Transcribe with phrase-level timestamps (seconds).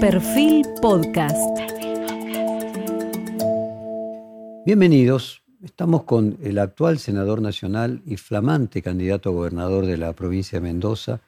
[0.00, 1.36] Perfil Podcast.
[4.64, 5.42] Bienvenidos.
[5.64, 10.68] Estamos con el actual senador nacional y flamante candidato a gobernador de la provincia de
[10.68, 11.18] Mendoza,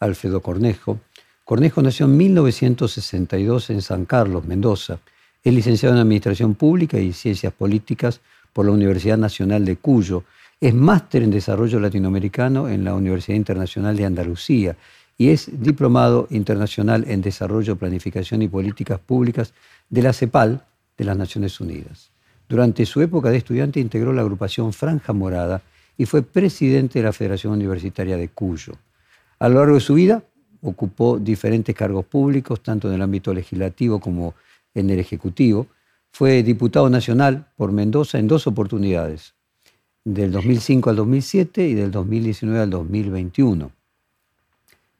[0.00, 0.98] Alfredo Cornejo.
[1.44, 4.98] Cornejo nació en 1962 en San Carlos, Mendoza.
[5.44, 8.20] Es licenciado en Administración Pública y Ciencias Políticas
[8.52, 10.24] por la Universidad Nacional de Cuyo.
[10.60, 14.76] Es máster en Desarrollo Latinoamericano en la Universidad Internacional de Andalucía
[15.18, 19.54] y es diplomado internacional en Desarrollo, Planificación y Políticas Públicas
[19.88, 20.64] de la CEPAL
[20.96, 22.10] de las Naciones Unidas.
[22.48, 25.62] Durante su época de estudiante integró la agrupación Franja Morada
[25.98, 28.74] y fue presidente de la Federación Universitaria de Cuyo.
[29.38, 30.22] A lo largo de su vida
[30.62, 34.34] ocupó diferentes cargos públicos, tanto en el ámbito legislativo como
[34.74, 35.66] en el ejecutivo.
[36.12, 39.34] Fue diputado nacional por Mendoza en dos oportunidades,
[40.04, 43.72] del 2005 al 2007 y del 2019 al 2021.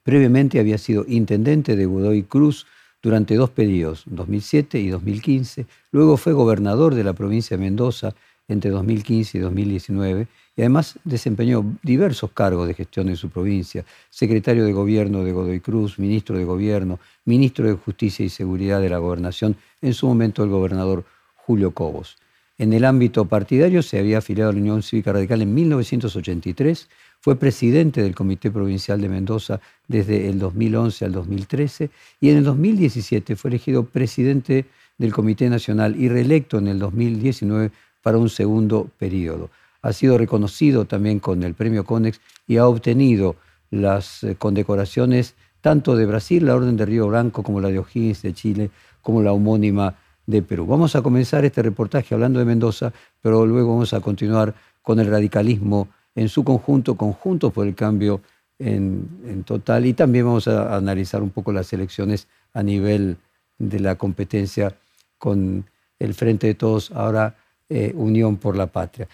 [0.07, 2.65] Previamente había sido intendente de Godoy Cruz
[3.03, 5.65] durante dos periodos, 2007 y 2015.
[5.91, 8.15] Luego fue gobernador de la provincia de Mendoza
[8.47, 14.63] entre 2015 y 2019 y además desempeñó diversos cargos de gestión en su provincia, secretario
[14.63, 18.99] de gobierno de Godoy Cruz, ministro de gobierno, ministro de Justicia y Seguridad de la
[18.99, 21.03] Gobernación, en su momento el gobernador
[21.35, 22.15] Julio Cobos.
[22.59, 26.87] En el ámbito partidario se había afiliado a la Unión Cívica Radical en 1983
[27.27, 31.89] fue presidente del Comité Provincial de Mendoza desde el 2011 al 2013
[32.21, 34.65] y en el 2017 fue elegido presidente
[34.97, 39.49] del Comité Nacional y reelecto en el 2019 para un segundo periodo.
[39.81, 43.35] Ha sido reconocido también con el Premio CONEX y ha obtenido
[43.71, 48.21] las eh, condecoraciones tanto de Brasil, la Orden de Río Blanco, como la de O'Higgins
[48.21, 48.69] de Chile,
[49.01, 50.65] como la homónima de Perú.
[50.65, 55.07] Vamos a comenzar este reportaje hablando de Mendoza, pero luego vamos a continuar con el
[55.07, 58.21] radicalismo en su conjunto, conjuntos por el cambio
[58.57, 59.85] en, total.
[59.85, 63.17] Y también vamos a analizar un poco las elecciones a nivel
[63.59, 64.75] de la competencia
[65.19, 65.65] con
[65.99, 67.35] el Frente de Todos, ahora
[67.69, 69.07] eh, Unión por la Patria.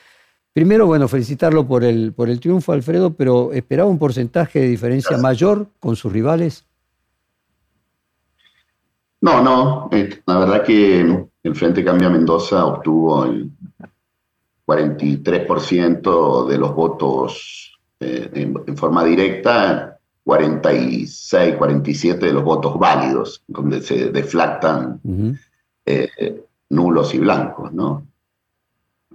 [0.53, 5.17] Primero, bueno, felicitarlo por el, por el triunfo, Alfredo, pero ¿esperaba un porcentaje de diferencia
[5.17, 6.65] mayor con sus rivales?
[9.19, 9.89] No, no.
[9.91, 11.01] Eh, la verdad que
[11.43, 13.51] el Frente Cambia Mendoza obtuvo el
[14.65, 23.81] 43% de los votos eh, en, forma directa, 46, 47 de los votos válidos, donde
[23.81, 25.01] se deflactan
[25.85, 28.07] eh, nulos y blancos, ¿no?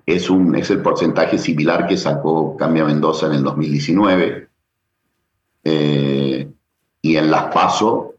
[0.06, 4.48] Es, un, es el porcentaje similar que sacó Cambia Mendoza en el 2019
[5.64, 6.50] eh,
[7.02, 8.14] y en las PASO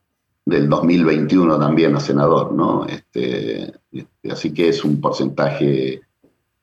[0.46, 2.86] del 2021 también a senador, ¿no?
[2.86, 6.02] Este, este así que es un porcentaje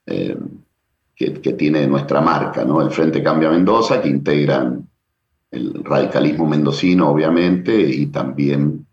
[0.06, 0.36] eh,
[1.14, 2.82] que, tiene nuestra marca, ¿no?
[2.82, 4.86] El Frente Cambia Mendoza, que integran
[5.50, 8.86] el radicalismo mendocino, obviamente, y también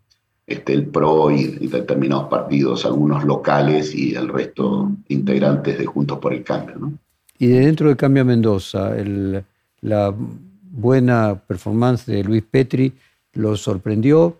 [0.46, 6.32] este, el PRO y, determinados partidos, algunos locales y el resto integrantes de Juntos por
[6.32, 6.92] el Cambio, ¿no?
[7.38, 8.92] Y de dentro de Cambia Mendoza,
[9.80, 12.92] la buena performance de Luis Petri
[13.34, 14.36] lo sorprendió,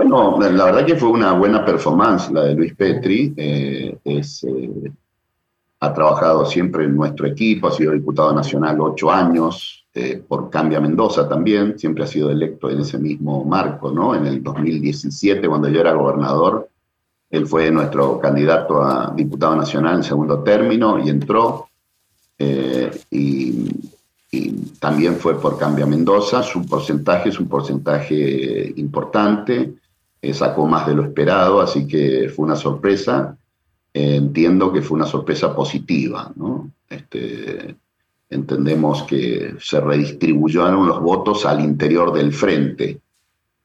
[0.00, 3.34] Bueno, la verdad que fue una buena performance la de Luis Petri.
[3.36, 4.92] Eh, eh,
[5.80, 10.80] ha trabajado siempre en nuestro equipo, ha sido diputado nacional ocho años, eh, por Cambia
[10.80, 14.14] Mendoza también, siempre ha sido electo en ese mismo marco, ¿no?
[14.14, 16.70] En el 2017, cuando yo era gobernador,
[17.28, 21.68] él fue nuestro candidato a diputado nacional en segundo término y entró.
[23.10, 23.68] y,
[24.32, 24.50] y
[24.80, 26.42] también fue por Cambia Mendoza.
[26.42, 29.74] Su porcentaje es un porcentaje importante.
[30.22, 33.36] Eh, sacó más de lo esperado, así que fue una sorpresa.
[33.92, 36.70] Eh, entiendo que fue una sorpresa positiva, ¿no?
[36.88, 37.76] Este,
[38.28, 43.00] entendemos que se redistribuyeron los votos al interior del frente.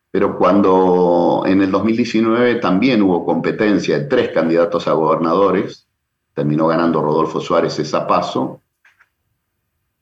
[0.10, 5.86] Pero cuando en el 2019 también hubo competencia de tres candidatos a gobernadores,
[6.34, 8.62] terminó ganando Rodolfo Suárez esa paso,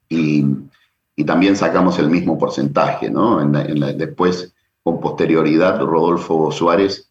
[0.08, 0.46] y,
[1.26, 3.40] también sacamos el mismo porcentaje, ¿no?
[3.96, 4.54] después
[4.84, 7.10] con posterioridad, Rodolfo Suárez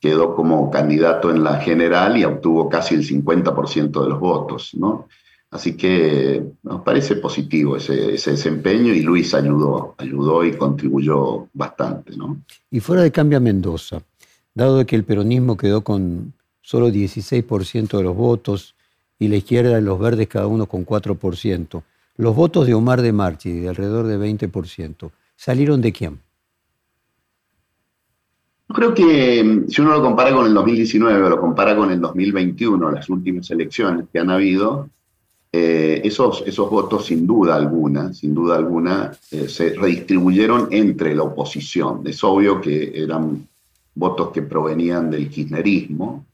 [0.00, 5.06] quedó como candidato en la general y obtuvo casi el 50% de los votos, ¿no?
[5.52, 12.38] Así que nos parece positivo ese, desempeño y Luis ayudó, ayudó y contribuyó bastante, ¿no?
[12.70, 14.02] Y fuera de Cambia Mendoza,
[14.54, 16.32] dado que el peronismo quedó con
[16.62, 18.74] solo 16% de los votos
[19.18, 21.82] y la izquierda y los verdes cada uno con 4%,
[22.16, 26.18] los votos de Omar de Marchi, de alrededor de 20%, ¿salieron de quién?
[28.72, 32.00] Creo que mm, si uno lo compara con el 2019 o lo compara con el
[32.00, 34.88] 2021, las últimas elecciones que han habido,
[35.54, 41.24] eh, esos, esos votos sin duda alguna, sin duda alguna, eh, se redistribuyeron entre la
[41.24, 42.02] oposición.
[42.06, 43.46] Es obvio que eran
[43.94, 46.24] votos que provenían del kirchnerismo.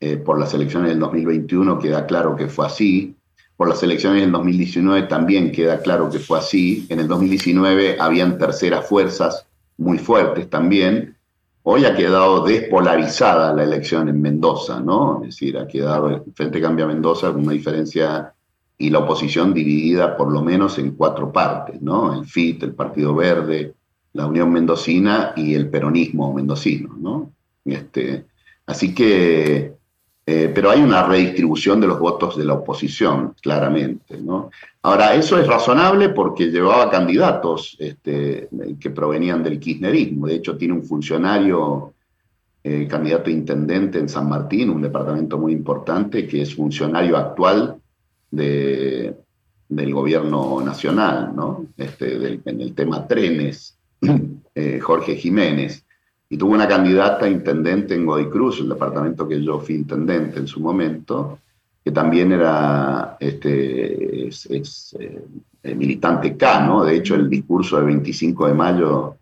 [0.00, 3.14] Eh, por las elecciones del 2021 queda claro que fue así.
[3.56, 6.86] Por las elecciones del 2019 también queda claro que fue así.
[6.88, 9.46] En el 2019 habían terceras fuerzas
[9.76, 11.16] muy fuertes también.
[11.64, 15.20] Hoy ha quedado despolarizada la elección en Mendoza, ¿no?
[15.22, 18.32] Es decir, ha quedado el Frente Cambia Mendoza con una diferencia
[18.78, 22.14] y la oposición dividida por lo menos en cuatro partes, ¿no?
[22.14, 23.74] El FIT, el Partido Verde,
[24.14, 27.30] la Unión Mendocina y el peronismo mendocino, ¿no?
[27.64, 28.26] Este,
[28.66, 29.76] así que
[30.24, 34.18] eh, pero hay una redistribución de los votos de la oposición, claramente.
[34.18, 34.50] ¿no?
[34.84, 38.48] Ahora, eso es razonable porque llevaba candidatos este,
[38.80, 40.26] que provenían del kirchnerismo.
[40.26, 41.94] De hecho, tiene un funcionario,
[42.64, 47.76] eh, candidato a intendente en San Martín, un departamento muy importante, que es funcionario actual
[48.30, 49.14] de,
[49.68, 51.66] del gobierno nacional, ¿no?
[51.76, 53.78] Este, en el tema trenes,
[54.54, 55.84] eh, Jorge Jiménez
[56.32, 60.46] y tuvo una candidata intendente en Godoy Cruz, el departamento que yo fui intendente en
[60.46, 61.40] su momento,
[61.84, 66.84] que también era este, es, eh, militante K, ¿no?
[66.84, 69.16] De hecho, el discurso del 25 de mayo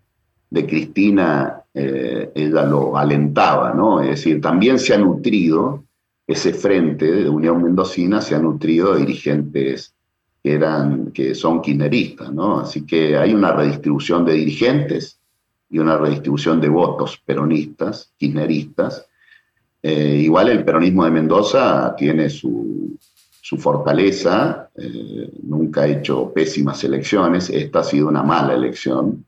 [0.50, 4.00] de Cristina, eh, ella lo alentaba, ¿no?
[4.00, 5.84] Es decir, también se ha nutrido,
[6.26, 9.94] ese frente de Unión Mendocina se ha nutrido de dirigentes
[10.42, 12.60] que, eran, que son kirchneristas, ¿no?
[12.60, 15.18] Así que hay una redistribución de dirigentes
[15.68, 19.06] y una redistribución de votos peronistas, kirchneristas.
[19.82, 22.98] Eh, igual el peronismo de Mendoza tiene su,
[23.58, 29.24] fortaleza, eh, nunca ha hecho pésimas elecciones, esta ha sido una mala elección,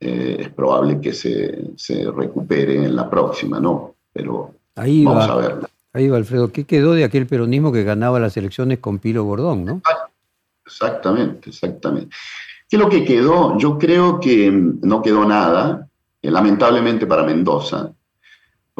[0.00, 3.94] eh, es probable que se, recupere en la próxima, ¿no?
[4.12, 5.70] Pero ahí vamos a verla.
[5.92, 9.64] Ahí va, Alfredo, ¿qué quedó de aquel peronismo que ganaba las elecciones con Pilo Gordón,
[9.64, 9.82] no?
[10.66, 12.16] Exactamente, exactamente.
[12.68, 13.56] ¿Qué es lo que quedó?
[13.56, 15.88] Yo creo que no quedó nada,
[16.22, 17.92] lamentablemente para Mendoza,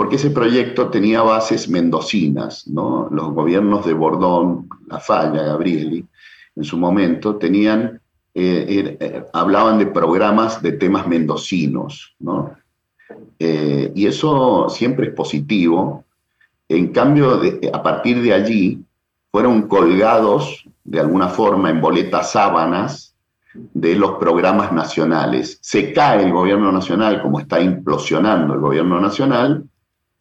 [0.01, 2.67] porque ese proyecto tenía bases mendocinas.
[2.67, 6.03] Los gobiernos de Bordón, La Falla, Gabrieli,
[6.57, 8.01] en su momento, tenían,
[8.33, 12.57] eh, eh, hablaban de programas de temas mendocinos, ¿no?
[13.39, 16.03] y eso siempre es positivo.
[16.67, 17.39] En cambio,
[17.71, 18.83] a partir de allí,
[19.31, 23.15] fueron colgados de alguna forma en boletas sábanas
[23.53, 25.59] de los programas nacionales.
[25.61, 29.67] Se cae el gobierno nacional, como está implosionando el gobierno nacional,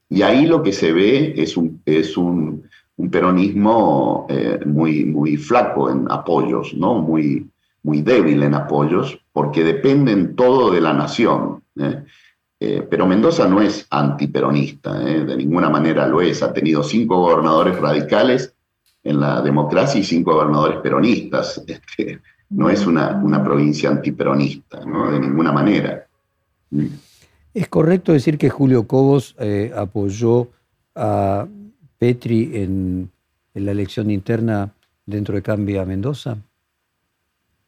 [0.09, 2.67] y ahí lo que se ve es un, es un,
[3.11, 6.95] peronismo eh, muy, muy flaco en apoyos, ¿no?
[6.95, 7.49] muy,
[7.83, 11.63] muy débil en apoyos, porque dependen todo de la nación.
[11.79, 12.03] ¿eh?
[12.59, 16.43] Eh, pero Mendoza no es antiperonista, de ninguna manera lo es.
[16.43, 18.53] Ha tenido cinco gobernadores radicales
[19.01, 21.63] en la democracia y cinco gobernadores peronistas.
[21.65, 22.19] Este,
[22.49, 25.09] no es una, provincia antiperonista, ¿no?
[25.09, 26.05] de ninguna manera.
[27.53, 30.49] ¿Es correcto decir que Julio Cobos eh, apoyó
[30.95, 31.47] a
[31.97, 33.09] Petri en,
[33.55, 34.71] la elección interna
[35.05, 36.37] dentro de Cambia Mendoza?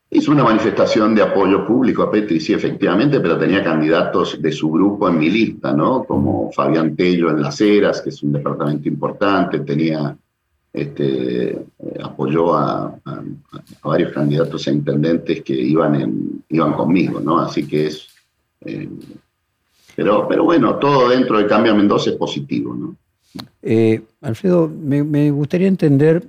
[0.09, 4.71] Hizo una manifestación de apoyo público a Petri, sí, efectivamente, pero tenía candidatos de su
[4.71, 6.03] grupo en mi lista, ¿no?
[6.03, 10.15] Como Fabián Tello en Las Heras, que es un departamento importante, tenía
[10.71, 11.63] este, eh,
[12.01, 12.95] apoyó a,
[13.83, 16.43] varios candidatos a intendentes que iban,
[16.77, 17.39] conmigo, ¿no?
[17.39, 18.07] Así que es...
[18.61, 18.89] Eh,
[19.95, 22.95] pero, pero bueno, todo dentro de Cambio Mendoza es positivo, ¿no?
[23.61, 26.23] Eh, Alfredo, me, gustaría entender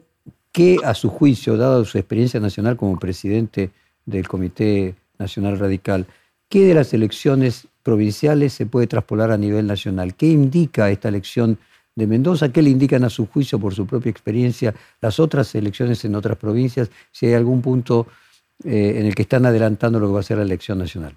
[0.53, 3.71] qué, a su juicio, dado su experiencia nacional como presidente
[4.07, 6.07] del Comité Nacional Radical,
[6.49, 10.15] qué de las elecciones provinciales se puede traspolar a nivel nacional?
[10.15, 11.59] ¿Qué indica esta elección
[11.95, 16.05] de Mendoza, qué le indican a su juicio por su propia experiencia las otras elecciones
[16.05, 18.07] en otras provincias, si hay algún punto
[18.65, 21.17] eh, en el que están adelantando lo que va a ser la elección nacional.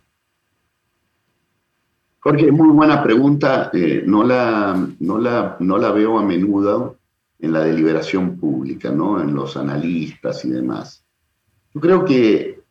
[2.27, 3.69] Jorge, muy buena pregunta.
[3.71, 6.97] Eh, no, la, no, la, no la veo a menudo
[7.37, 9.21] en la deliberación pública, ¿no?
[9.21, 11.05] en los analistas y demás.
[11.71, 12.63] Yo creo que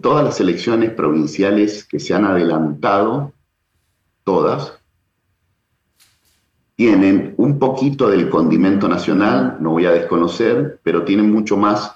[0.00, 3.32] todas las elecciones provinciales que se han adelantado,
[4.24, 4.72] todas,
[6.74, 11.92] tienen un poquito del condimento nacional, no voy a desconocer, pero tienen mucho más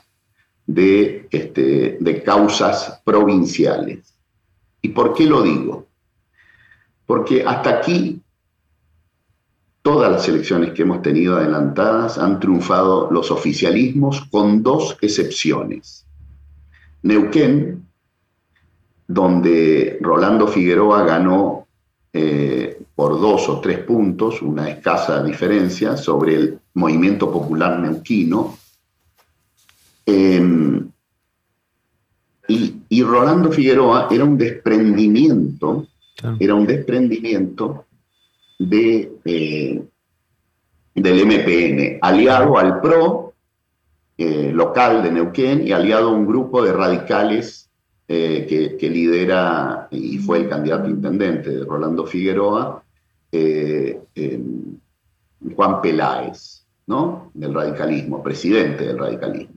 [0.65, 4.15] de, este, de causas provinciales.
[4.81, 5.88] ¿Y por qué lo digo?
[7.09, 8.21] Porque hasta aquí
[9.83, 16.07] todas las elecciones que hemos tenido adelantadas han triunfado los oficialismos con dos excepciones.
[17.03, 17.85] Neuquén,
[19.09, 21.67] donde Rolando Figueroa ganó
[22.13, 28.55] eh, por dos o tres puntos, una escasa diferencia, sobre el movimiento popular neuquino,
[30.09, 30.91] Em,
[32.49, 35.87] y, Rolando Figueroa era un desprendimiento,
[36.39, 37.85] era un desprendimiento
[38.59, 39.83] de, eh,
[40.95, 43.35] del MPN, aliado al PRO
[44.17, 47.71] eh, local de Neuquén y aliado a un grupo de radicales
[48.09, 52.83] eh, que, lidera y fue el candidato intendente de Rolando Figueroa,
[55.55, 57.31] Juan Peláez, ¿no?
[57.35, 59.55] Del radicalismo, presidente del radicalismo.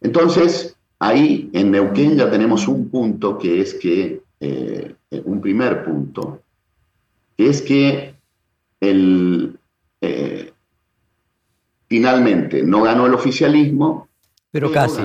[0.00, 6.42] Entonces, ahí en Neuquén ya tenemos un punto que es que, un primer punto,
[7.36, 8.14] que es que
[8.80, 9.58] el,
[10.00, 10.52] eh,
[11.88, 14.08] finalmente no ganó el oficialismo,
[14.50, 15.02] pero, casi.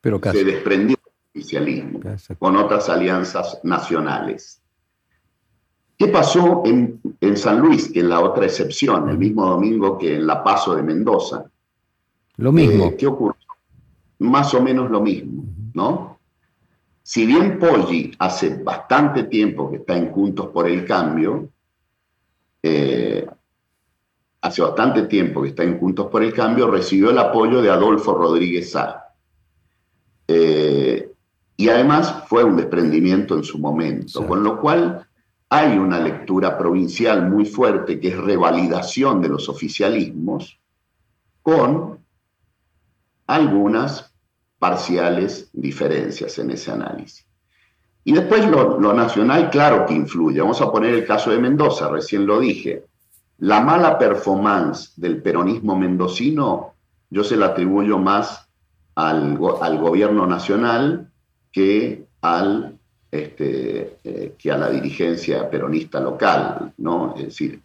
[0.00, 2.00] pero Se desprendió del oficialismo
[2.38, 4.60] con otras alianzas nacionales.
[5.96, 10.26] ¿Qué pasó en, San Luis, que es la otra excepción, el mismo domingo que en
[10.26, 11.44] La Paso de Mendoza?
[12.38, 12.86] Lo mismo.
[12.86, 13.36] Eh, ¿Qué ocurrió?
[14.20, 16.19] Más o menos lo mismo, ¿no?
[17.10, 21.50] Si bien Poggi hace bastante tiempo que está en Juntos por el Cambio,
[22.62, 23.26] eh,
[24.40, 28.14] hace bastante tiempo que está en Juntos por el Cambio, recibió el apoyo de Adolfo
[28.14, 29.12] Rodríguez Sá.
[30.28, 31.10] Eh,
[31.56, 35.04] y además fue un desprendimiento en su momento, con lo cual
[35.48, 40.60] hay una lectura provincial muy fuerte que es revalidación de los oficialismos
[41.42, 41.98] con
[43.26, 44.09] algunas
[44.60, 47.26] parciales diferencias en ese análisis.
[48.04, 50.40] Y después lo, nacional, claro que influye.
[50.40, 52.84] Vamos a poner el caso de Mendoza, recién lo dije.
[53.38, 56.74] La mala performance del peronismo mendocino,
[57.08, 58.48] yo se la atribuyo más
[58.94, 61.10] al, gobierno nacional
[61.50, 62.78] que, al,
[63.10, 67.14] este, eh, que a la dirigencia peronista local, ¿no?
[67.16, 67.62] Es decir,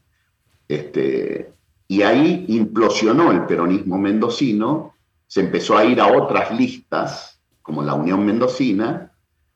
[0.67, 1.51] este,
[1.87, 4.94] y ahí implosionó el peronismo mendocino
[5.27, 9.11] se empezó a ir a otras listas, como la Unión Mendocina,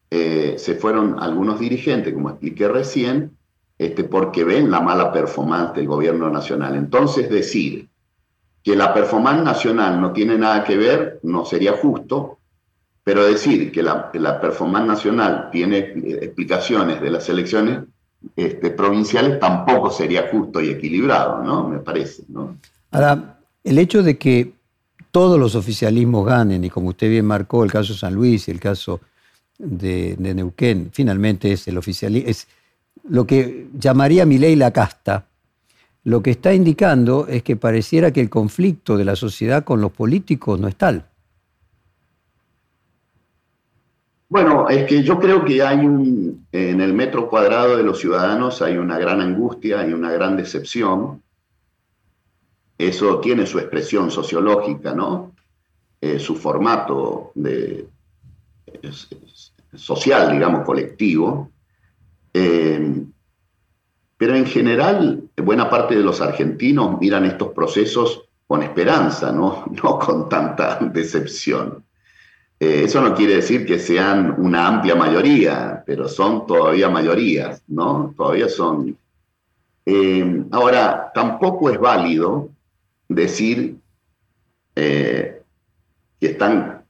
[0.09, 3.37] eh, se fueron algunos dirigentes, como expliqué recién,
[3.77, 6.75] este, porque ven la mala performance del gobierno nacional.
[6.75, 7.87] Entonces decir
[8.63, 12.39] que la performance nacional no tiene nada que ver no sería justo,
[13.03, 14.11] pero decir que la,
[14.41, 17.79] performance nacional tiene explicaciones de las elecciones
[18.35, 21.69] este, provinciales tampoco sería justo y equilibrado, ¿no?
[21.69, 22.57] Me parece, ¿no?
[22.91, 24.58] Ahora, el hecho de que
[25.11, 28.51] todos los oficialismos ganen, y como usted bien marcó, el caso de San Luis y
[28.51, 29.01] el caso
[29.57, 32.47] de, Neuquén, finalmente es el oficialismo, es
[33.07, 35.25] lo que llamaría mi ley la casta,
[36.03, 39.91] lo que está indicando es que pareciera que el conflicto de la sociedad con los
[39.91, 41.05] políticos no es tal.
[44.29, 48.61] Bueno, es que yo creo que hay un, en el metro cuadrado de los ciudadanos
[48.61, 51.23] hay una gran angustia, hay una gran decepción,
[52.79, 55.33] eso tiene su expresión sociológica, ¿no?
[55.99, 57.87] Eh, su formato de,
[59.75, 61.51] social, digamos, colectivo.
[62.33, 63.03] Eh,
[64.15, 69.99] pero en general, buena parte de los argentinos miran estos procesos con esperanza, no, no
[69.99, 71.83] con tanta decepción.
[72.61, 78.13] Eh, eso no quiere decir que sean una amplia mayoría, pero son todavía mayorías, ¿no?
[78.15, 78.97] Todavía son.
[80.51, 82.51] ahora, tampoco es válido
[83.09, 83.77] decir
[84.75, 85.41] eh,
[86.19, 86.85] que están,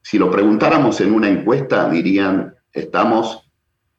[0.00, 3.42] si lo preguntáramos en una encuesta, dirían, estamos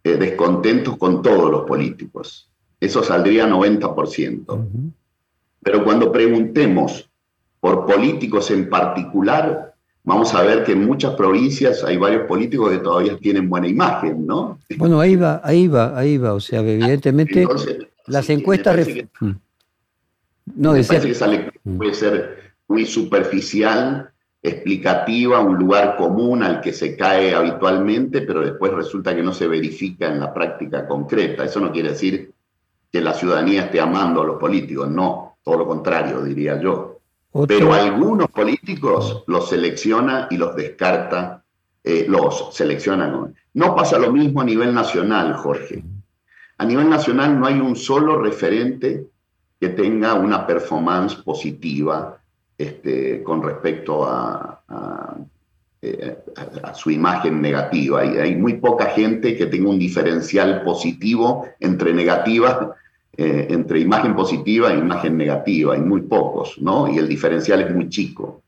[0.03, 2.50] eh, descontentos con todos los políticos.
[2.79, 4.93] Eso saldría 90%.
[5.62, 7.10] Pero cuando preguntemos
[7.60, 12.77] por políticos en particular, vamos a ver que en muchas provincias hay varios políticos que
[12.77, 14.60] todavía tienen buena imagen, ¿no?
[14.77, 16.34] Bueno, ahí va, ahí va, ahí va.
[16.34, 17.46] O sea, evidentemente
[18.05, 18.88] las encuestas...
[20.55, 20.99] No, decía...
[20.99, 21.77] que esa lectura mm.
[21.77, 24.11] puede ser muy superficial,
[24.41, 29.47] explicativa, un lugar común al que se cae habitualmente, pero después resulta que no se
[29.47, 31.43] verifica en la práctica concreta.
[31.43, 32.31] Eso no quiere decir
[32.91, 36.99] que la ciudadanía esté amando a los políticos, no, todo lo contrario, diría yo.
[37.47, 41.43] Pero algunos políticos los selecciona y los descarta,
[41.83, 43.35] eh, los seleccionan.
[43.53, 45.83] No pasa lo mismo a nivel nacional, Jorge.
[46.57, 49.05] A nivel nacional no hay un solo referente
[49.59, 52.19] que tenga una performance positiva
[52.57, 54.61] este, con respecto a,
[55.81, 56.17] eh,
[56.73, 58.01] su imagen negativa.
[58.01, 62.75] Hay muy poca gente que tenga un diferencial positivo entre negativa,
[63.15, 65.73] eh, entre imagen positiva e imagen negativa.
[65.73, 66.87] Hay muy pocos, ¿no?
[66.91, 68.43] Y el diferencial es muy chico.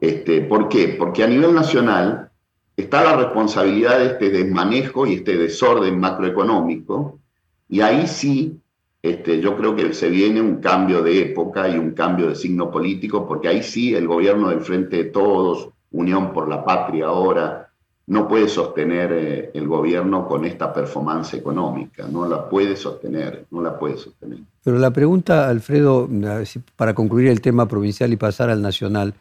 [0.00, 0.96] Este, ¿Por qué?
[0.98, 2.30] Porque a nivel nacional
[2.76, 7.18] está la responsabilidad de este desmanejo y este desorden macroeconómico,
[7.68, 8.60] y ahí sí
[9.02, 12.70] este, yo creo que se viene un cambio de época y un cambio de signo
[12.70, 17.70] político, porque ahí sí el gobierno del Frente de Todos, Unión por la Patria ahora,
[18.08, 23.62] no puede sostener eh, el gobierno con esta performance económica, no la puede sostener, no
[23.62, 24.38] la puede sostener.
[24.64, 26.08] Pero la pregunta, Alfredo,
[26.76, 29.14] para concluir el tema provincial y pasar al nacional,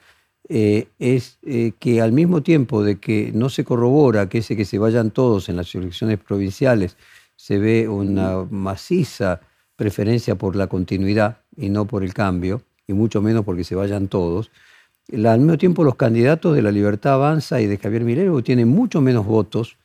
[0.50, 4.64] eh, es eh, que al mismo tiempo de que no se corrobora que ese que
[4.64, 6.96] se vayan todos en las elecciones provinciales,
[7.36, 9.42] se ve una maciza
[9.78, 14.10] preferencia por la continuidad y no por el cambio, y mucho menos porque se vayan
[14.10, 14.52] todos.
[15.14, 19.00] Al mismo tiempo, los candidatos de la Libertad Avanza y de Javier Milero tienen mucho
[19.00, 19.78] menos votos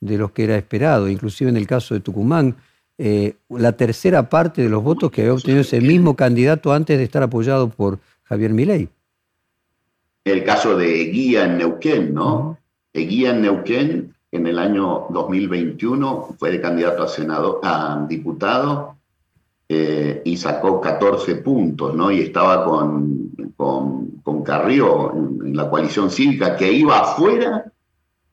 [0.00, 1.08] de los que era esperado.
[1.08, 2.56] Inclusive en el caso de Tucumán,
[2.96, 7.04] eh, la tercera parte de los votos que había obtenido ese mismo candidato antes de
[7.04, 8.88] estar apoyado por Javier Milei.
[10.24, 12.58] El caso de Guía en Neuquén, ¿no?
[12.94, 18.99] Guía en Neuquén en el año 2021 fue de candidato a, senado, a diputado
[19.72, 22.10] eh, y sacó 14 puntos, ¿no?
[22.10, 27.70] Y estaba con, con, Carrió en, la coalición cívica que iba afuera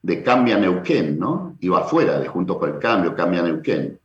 [0.02, 1.56] de Cambia Neuquén, ¿no?
[1.60, 4.00] Iba afuera de Juntos por el Cambio, Cambia Neuquén.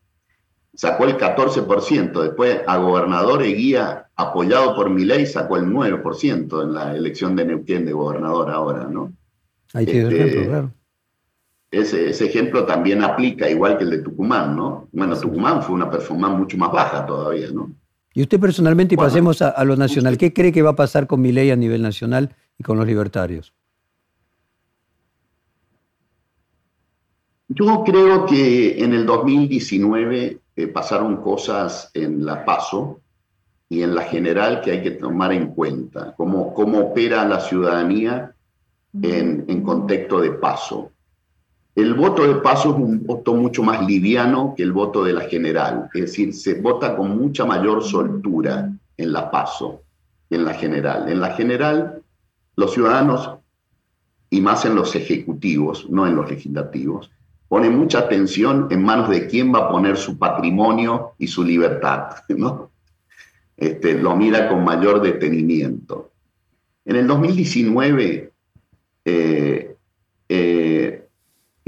[0.75, 6.95] Sacó el 14%, después a gobernador Eguía, apoyado por ley sacó el 9% en la
[6.95, 9.11] elección de Neuquén de gobernador ahora, ¿no?
[9.73, 10.73] Ahí tiene ejemplo, este, claro
[11.73, 14.88] ese, ejemplo también aplica, igual que el de Tucumán, ¿no?
[14.93, 17.73] Bueno, Tucumán fue una performance mucho más baja todavía, ¿no?
[18.12, 21.23] Y usted personalmente, y pasemos a, lo nacional, ¿qué cree que va a pasar con
[21.23, 23.55] mi ley a nivel nacional y con los libertarios?
[27.49, 33.00] Yo creo que en el 2019 eh, pasaron cosas en la PASO
[33.71, 38.35] y en la general que hay que tomar en cuenta, cómo, cómo opera la ciudadanía
[39.00, 40.93] en, en contexto de PASO.
[41.75, 45.23] El voto de paso es un voto mucho más liviano que el voto de la
[45.23, 49.83] general, es decir, se vota con mucha mayor soltura en la paso
[50.29, 51.09] en la general.
[51.09, 52.02] En la general,
[52.57, 53.31] los ciudadanos,
[54.31, 57.11] y más en los ejecutivos, no en los legislativos,
[57.49, 62.17] ponen mucha atención en manos de quién va a poner su patrimonio y su libertad,
[62.29, 62.71] ¿no?
[63.56, 66.13] Este, lo mira con mayor detenimiento.
[66.85, 68.32] En el 2019, eh,
[69.04, 69.76] eh,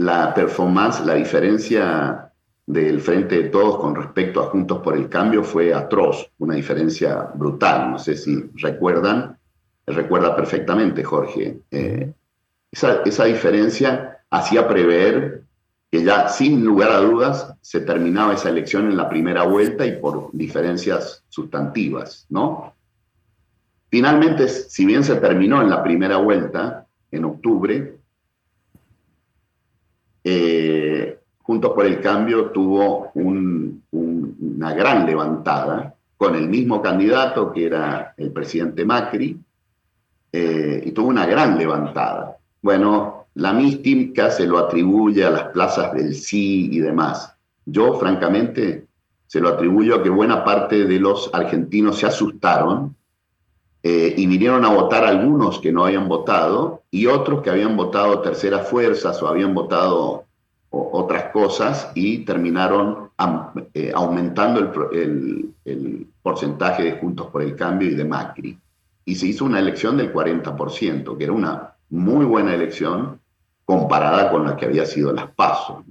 [0.04, 2.30] la performance, la diferencia
[2.66, 7.30] del Frente de Todos con respecto a Juntos por el Cambio fue atroz, una diferencia
[7.34, 7.90] brutal.
[7.90, 9.38] No sé si recuerdan,
[9.86, 11.58] recuerda perfectamente Jorge.
[11.70, 12.12] Eh,
[12.70, 15.44] esa, esa diferencia hacía prever
[15.90, 19.96] que ya sin lugar a dudas se terminaba esa elección en la primera vuelta y
[19.98, 22.74] por diferencias sustantivas, ¿no?
[23.88, 27.96] Finalmente, si bien se terminó en la primera vuelta, en octubre,
[30.24, 38.14] eh, Juntos por el Cambio tuvo una gran levantada con el mismo candidato que era
[38.16, 39.38] el presidente Macri,
[40.32, 42.38] eh, y tuvo una gran levantada.
[42.62, 47.36] Bueno, la mística se lo atribuye a las plazas del sí y demás.
[47.66, 48.86] Yo, francamente,
[49.26, 52.96] se lo atribuyo a que buena parte de los argentinos se asustaron
[53.86, 58.22] eh, y vinieron a votar algunos que no habían votado y otros que habían votado
[58.22, 60.24] terceras fuerzas o habían votado
[60.70, 63.10] otras cosas y terminaron
[63.74, 68.58] eh, aumentando el, el, porcentaje de Juntos por el Cambio y de Macri.
[69.04, 73.20] Y se hizo una elección del 40%, que era una muy buena elección
[73.66, 75.84] comparada con la que había sido las pasos.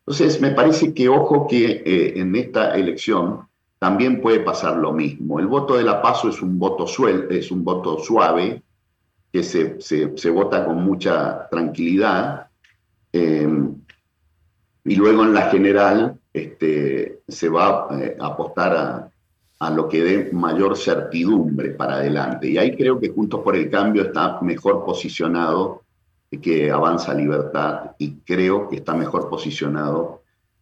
[0.00, 3.47] Entonces, me parece que ojo que eh, en esta elección
[3.78, 5.38] también puede pasar lo mismo.
[5.38, 8.62] El voto de la PASO es un voto, suel, es un voto suave,
[9.32, 12.48] que se, se, vota con mucha tranquilidad.
[13.12, 13.48] Eh,
[14.84, 19.10] y luego en la general este, se va eh, a apostar a,
[19.58, 22.48] a, lo que dé mayor certidumbre para adelante.
[22.48, 25.82] Y ahí creo que Juntos por el Cambio está mejor posicionado
[26.42, 30.17] que Avanza Libertad y creo que está mejor posicionado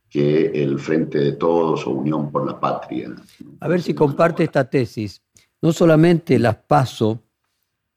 [0.09, 3.14] que el Frente de Todos o Unión por la Patria.
[3.61, 5.23] A ver si comparte esta tesis.
[5.61, 7.23] No solamente las PASO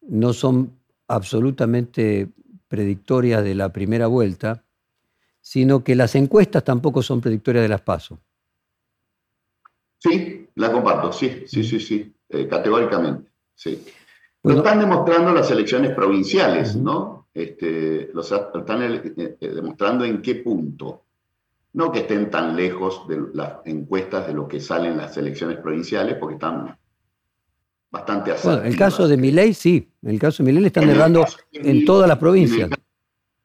[0.01, 2.29] no son absolutamente
[2.67, 4.63] predictorias de la primera vuelta,
[5.41, 8.19] sino que las encuestas tampoco son predictorias de las PASO.
[9.97, 13.83] Sí, la comparto, sí, sí, sí, sí, eh, categóricamente, sí.
[14.43, 17.27] lo están demostrando las elecciones provinciales, ¿no?
[17.33, 21.03] Este, los están eh, eh, demostrando en qué punto
[21.73, 26.15] no que estén tan lejos de las encuestas de lo que salen las elecciones provinciales,
[26.19, 26.77] porque están
[27.91, 28.59] bastante acertadas.
[28.59, 31.85] Bueno, el caso de Miley sí, en el caso de Miley le están errando en
[31.85, 32.69] todas las provincias.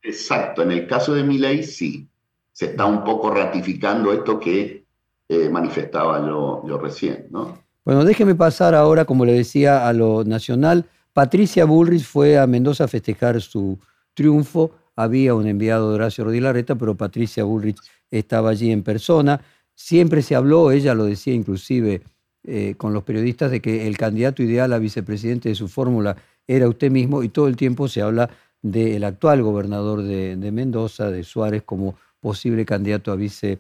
[0.03, 2.09] exacto, en el caso de Miley sí,
[2.53, 4.85] se está un poco ratificando esto que
[5.29, 7.27] eh, manifestaba yo, yo recién.
[7.31, 7.59] ¿no?
[7.85, 10.87] Bueno, déjeme pasar ahora, como le decía, a lo nacional.
[11.13, 13.79] Patricia Bullrich fue a Mendoza a festejar su
[14.15, 14.73] triunfo.
[14.97, 17.79] Había un enviado de Horacio Rodríguez Larreta, pero Patricia Bullrich
[18.19, 19.41] estaba allí en persona.
[19.75, 22.03] Siempre se habló, ella lo decía inclusive
[22.47, 26.69] eh, con los periodistas, de que el candidato ideal a vicepresidente de su fórmula era
[26.69, 28.29] usted mismo y todo el tiempo se habla
[28.61, 33.59] del actual gobernador de, Mendoza, de Suárez, como posible candidato a vice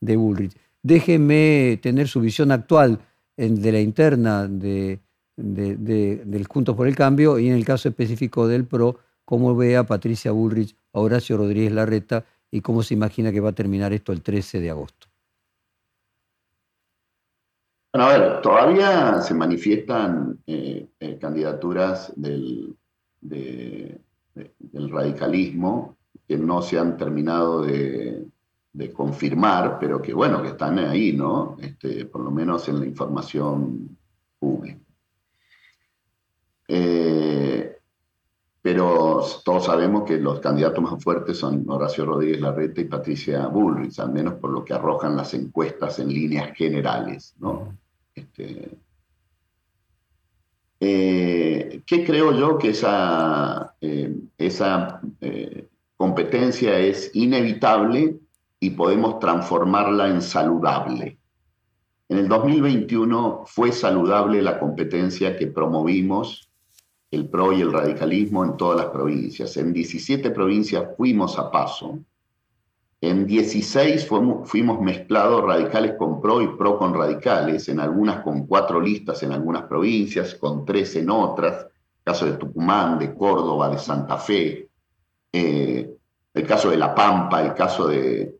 [0.00, 0.52] de Bullrich.
[0.82, 3.00] Déjeme tener su visión actual
[3.36, 5.00] de la interna de,
[5.36, 9.86] del Juntos por el Cambio y en el caso específico del PRO, cómo ve a
[9.86, 14.12] Patricia Bullrich, a Horacio Rodríguez Larreta y cómo se imagina que va a terminar esto
[14.12, 15.08] el 13 de agosto.
[17.92, 22.76] Bueno, a ver, todavía se manifiestan eh, eh, candidaturas del,
[23.20, 23.98] del
[24.88, 25.96] radicalismo
[26.28, 28.24] que no se han terminado de,
[28.92, 31.56] confirmar, pero que bueno, que están ahí, ¿no?
[31.60, 33.98] Este, por lo menos en la información
[34.38, 34.78] pública.
[36.68, 37.73] Eh,
[38.64, 43.98] pero todos sabemos que los candidatos más fuertes son Horacio Rodríguez Larreta y Patricia Bullrich,
[43.98, 47.76] al menos por lo que arrojan las encuestas en líneas generales, ¿no?
[48.14, 48.70] Este,
[50.80, 58.18] eh, ¿Qué creo yo que esa, eh, esa eh, competencia es inevitable
[58.60, 61.18] y podemos transformarla en saludable?
[62.08, 66.48] En el 2021 fue saludable la competencia que promovimos
[67.14, 69.56] el PRO y el radicalismo en todas las provincias.
[69.56, 71.98] En 17 provincias fuimos a paso
[73.04, 78.80] en 16 fuimos, mezclados radicales con PRO y PRO con radicales, en algunas con cuatro
[78.80, 81.66] listas en algunas provincias, con tres en otras,
[82.02, 84.68] caso de Tucumán, de Córdoba, de Santa Fe,
[85.32, 85.94] eh,
[86.32, 88.36] el caso de La Pampa, el caso de,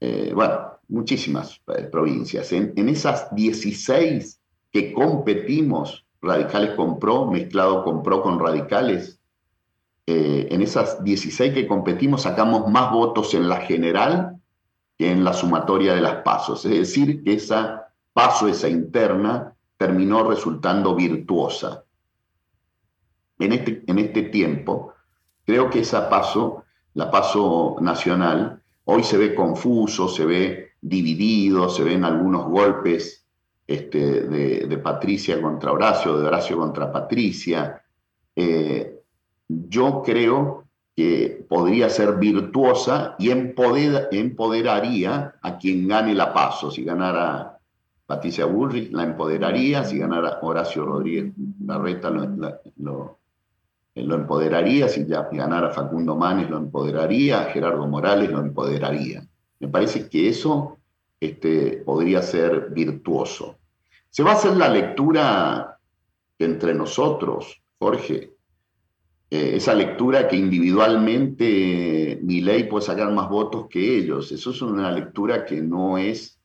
[0.00, 2.52] eh, bueno, muchísimas eh, provincias.
[2.52, 4.40] En, en, esas 16
[4.72, 9.20] que competimos, radicales con PRO, mezclado con PRO con radicales,
[10.06, 14.40] eh, en esas 16 que competimos sacamos más votos en la general
[14.98, 16.64] que en la sumatoria de las pasos.
[16.64, 21.84] Es decir, que esa paso, esa interna, terminó resultando virtuosa.
[23.38, 24.92] En este, en este tiempo,
[25.46, 31.84] creo que esa paso, la paso nacional, hoy se ve confuso, se ve dividido, se
[31.84, 33.19] ven algunos golpes
[33.70, 37.80] este, de, Patricia contra Horacio, de Horacio contra Patricia.
[38.34, 39.00] Eh,
[39.46, 40.64] yo creo
[40.96, 46.72] que podría ser virtuosa y empoderaría a quien gane la paso.
[46.72, 47.60] Si ganara
[48.06, 49.84] Patricia Bullrich, la empoderaría.
[49.84, 51.32] Si ganara Horacio Rodríguez
[51.64, 52.26] Larreta, lo,
[52.78, 53.18] lo,
[53.94, 54.88] lo empoderaría.
[54.88, 57.44] Si ya ganara Facundo Manes, lo empoderaría.
[57.44, 59.24] Gerardo Morales, lo empoderaría.
[59.60, 60.76] Me parece que eso
[61.20, 63.59] este, podría ser virtuoso.
[64.10, 65.78] Se va a hacer la lectura
[66.38, 68.34] entre nosotros, Jorge,
[69.30, 74.32] eh, esa lectura que individualmente mi ley puede sacar más votos que ellos.
[74.32, 76.40] Eso es una lectura que no es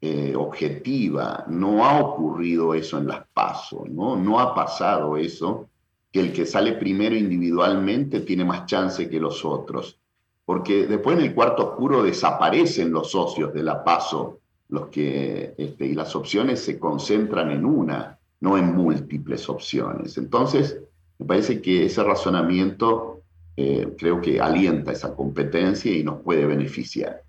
[0.00, 4.16] eh, objetiva, no ha ocurrido eso en las pasos, ¿no?
[4.16, 5.68] no ha pasado eso,
[6.10, 10.00] que el que sale primero individualmente tiene más chance que los otros.
[10.44, 14.40] Porque después en el cuarto oscuro desaparecen los socios de la paso,
[14.74, 20.18] los que, este, y las opciones se concentran en una, no en múltiples opciones.
[20.18, 20.80] Entonces,
[21.18, 23.22] me parece que ese razonamiento
[23.56, 27.22] eh, creo que alienta esa competencia y nos puede beneficiar.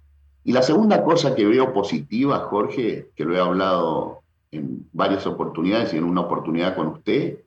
[0.44, 5.94] Y la segunda cosa que veo positiva, Jorge, que lo he hablado en varias oportunidades
[5.94, 7.40] y en una oportunidad con usted,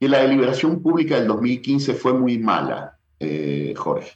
[0.00, 4.12] que la deliberación pública del 2015 fue muy mala, eh, Jorge.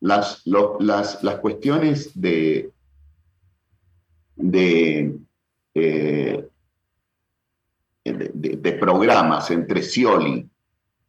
[0.00, 2.70] Las, las, las, cuestiones de,
[4.36, 5.18] de
[5.74, 6.48] eh,
[8.12, 10.48] de, programas entre Scioli,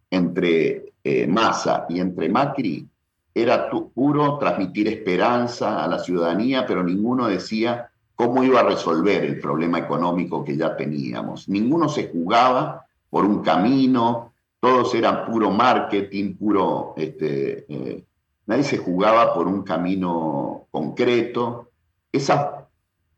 [0.10, 2.88] entre eh, Massa y entre Macri,
[3.34, 9.40] era puro transmitir esperanza a la ciudadanía, pero ninguno decía cómo iba a resolver el
[9.40, 11.48] problema económico que ya teníamos.
[11.48, 16.96] Ninguno se jugaba por un camino, todos eran puro marketing, puro...
[16.98, 18.04] Este, eh,
[18.48, 21.70] nadie se jugaba por un camino concreto.
[22.12, 22.57] Esa,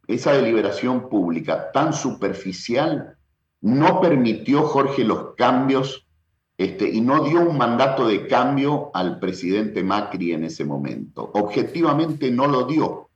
[0.09, 3.15] esa deliberación pública tan superficial
[3.61, 6.07] no permitió Jorge los cambios
[6.57, 11.29] este, y no dio un mandato de cambio al presidente Macri en ese momento.
[11.35, 13.09] Objetivamente no lo dio.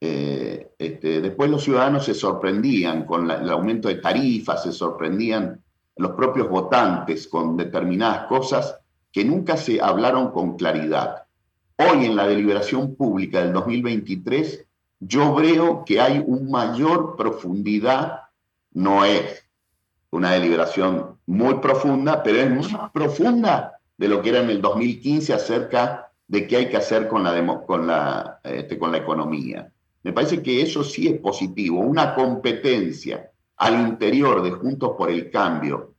[0.00, 5.60] Eh, este, después los ciudadanos se sorprendían con el aumento de tarifas, se sorprendían
[5.96, 8.78] los propios votantes con determinadas cosas
[9.10, 11.24] que nunca se hablaron con claridad.
[11.76, 14.65] Hoy en la deliberación pública del 2023
[15.00, 18.22] yo veo que hay una mayor profundidad,
[18.72, 19.44] no es
[20.10, 25.32] una deliberación muy profunda, pero es más profunda de lo que era en el 2015
[25.32, 29.70] acerca de qué hay que hacer con la, con la, este, con la economía.
[30.02, 35.30] Me parece que eso sí es positivo, una competencia al interior de Juntos por el
[35.30, 35.94] Cambio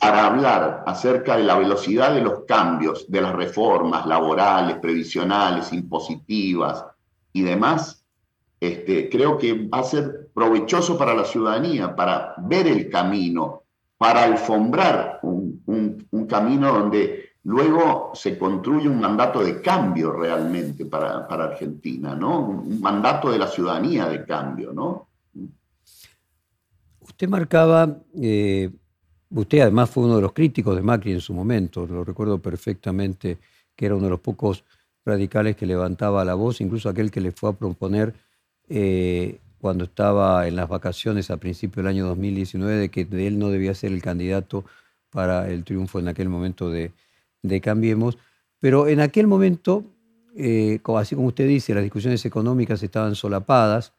[0.00, 6.86] para hablar acerca de la velocidad de los cambios, de las reformas laborales, previsionales, impositivas
[7.34, 7.99] y demás,
[8.60, 13.62] este, creo que va a ser provechoso para la ciudadanía, para ver el camino,
[13.96, 15.62] para alfombrar un,
[16.10, 22.40] un camino donde luego se construye un mandato de cambio realmente para, para, Argentina, ¿no?
[22.40, 25.08] Un mandato de la ciudadanía de cambio, ¿no?
[27.00, 28.70] Usted marcaba, eh,
[29.30, 33.38] usted además fue uno de los críticos de Macri en su momento, lo recuerdo perfectamente,
[33.74, 34.64] que era uno de los pocos
[35.04, 38.14] radicales que levantaba la voz, incluso aquel que le fue a proponer
[38.70, 43.50] eh, cuando estaba en las vacaciones a principios del año 2019 de que él no
[43.50, 44.64] debía ser el candidato
[45.10, 46.92] para el triunfo en aquel momento de,
[47.42, 48.16] de Cambiemos,
[48.58, 49.84] pero en aquel momento,
[50.36, 53.92] eh, así como usted dice, las discusiones económicas estaban solapadas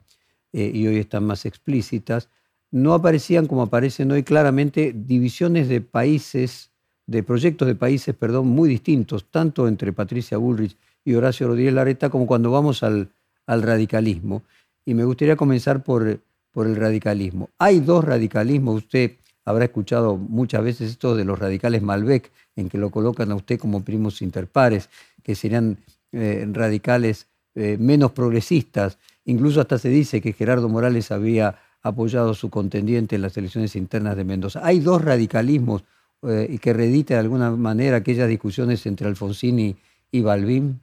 [0.53, 2.29] eh, y hoy están más explícitas,
[2.71, 6.71] no aparecían como aparecen hoy claramente divisiones de países,
[7.05, 12.10] de proyectos de países, perdón, muy distintos, tanto entre Patricia Bullrich y Horacio Rodríguez Larreta
[12.10, 13.10] como cuando vamos al,
[13.45, 14.43] al radicalismo.
[14.85, 16.19] Y me gustaría comenzar por,
[16.51, 17.49] por el radicalismo.
[17.57, 19.13] Hay dos radicalismos, usted
[19.45, 23.59] habrá escuchado muchas veces esto de los radicales Malbec, en que lo colocan a usted
[23.59, 24.89] como primos interpares,
[25.23, 25.77] que serían
[26.11, 28.97] eh, radicales eh, menos progresistas.
[29.25, 34.15] Incluso hasta se dice que Gerardo Morales había apoyado su contendiente en las elecciones internas
[34.15, 34.61] de Mendoza.
[34.63, 35.83] Hay dos radicalismos
[36.23, 39.75] eh, que redite de alguna manera aquellas discusiones entre Alfonsín y,
[40.11, 40.79] y Balbín.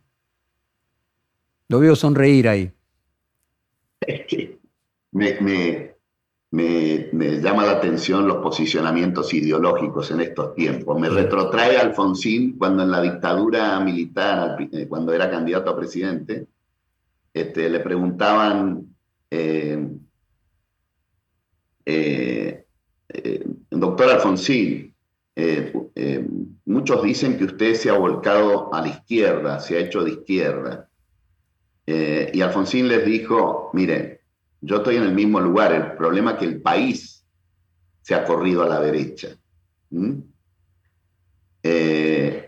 [1.69, 2.73] Lo veo sonreír ahí.
[5.13, 5.99] me,
[6.51, 10.99] me, llama la atención los posicionamientos ideológicos en estos tiempos.
[10.99, 16.47] Me retrotrae a Alfonsín cuando en la dictadura militar, eh, cuando era candidato a presidente,
[17.35, 18.87] este, le preguntaban,
[19.31, 19.89] eh,
[21.85, 22.65] eh,
[23.71, 24.95] doctor Alfonsín,
[26.65, 30.88] muchos dicen que usted se ha volcado a la izquierda, se ha hecho de izquierda.
[31.91, 34.19] Y Alfonsín les dijo, miren,
[34.61, 37.25] yo estoy en el mismo lugar, el problema es que el país
[38.03, 39.29] se ha corrido a la derecha.
[41.63, 42.47] Eh,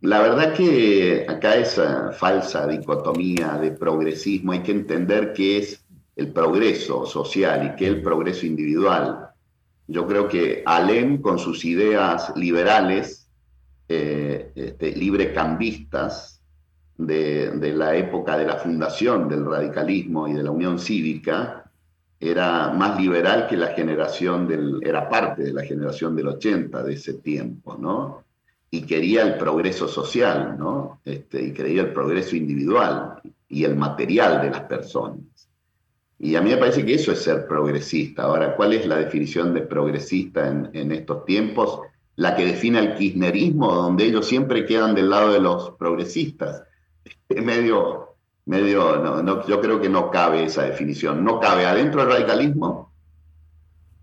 [0.00, 6.32] la verdad que acá esa falsa dicotomía de progresismo hay que entender qué es el
[6.32, 9.30] progreso social y qué es el progreso individual.
[9.86, 13.28] Yo creo que Alem, con sus ideas liberales,
[13.88, 16.35] eh, este, librecambistas,
[16.98, 21.70] de, la época de la fundación del radicalismo y de la Unión Cívica,
[22.18, 26.94] era más liberal que la generación del, era parte de la generación del 80 de
[26.94, 28.24] ese tiempo, ¿no?
[28.70, 31.00] Y quería el progreso social, ¿no?
[31.04, 35.20] Este, y quería el progreso individual y el material de las personas.
[36.18, 38.22] Y a mí me parece que eso es ser progresista.
[38.22, 41.80] Ahora, ¿cuál es la definición de progresista en, en estos tiempos?
[42.16, 46.62] La que define el kirchnerismo, donde ellos siempre quedan del lado de los progresistas
[47.28, 48.16] medio,
[48.46, 51.24] medio no, yo creo que no cabe esa definición.
[51.24, 52.92] No cabe adentro del radicalismo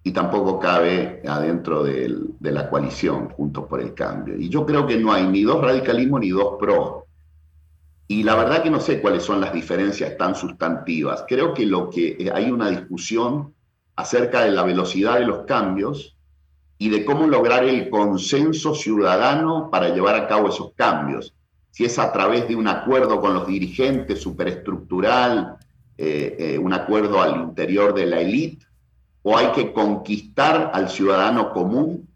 [0.03, 4.35] y tampoco cabe adentro de la coalición Juntos por el Cambio.
[4.37, 7.07] Y yo creo que no hay ni dos radicalismos ni dos pro.
[8.07, 11.23] Y la verdad que no sé cuáles son las diferencias tan sustantivas.
[11.27, 13.53] Creo que lo que eh, hay una discusión
[13.95, 16.17] acerca de la velocidad de los cambios
[16.77, 21.33] y de cómo lograr el consenso ciudadano para llevar a cabo esos cambios
[21.73, 25.57] si es a través de un acuerdo con los dirigentes superestructural,
[25.97, 28.63] eh, eh, un acuerdo al interior de la élite,
[29.23, 32.07] o hay que conquistar al ciudadano común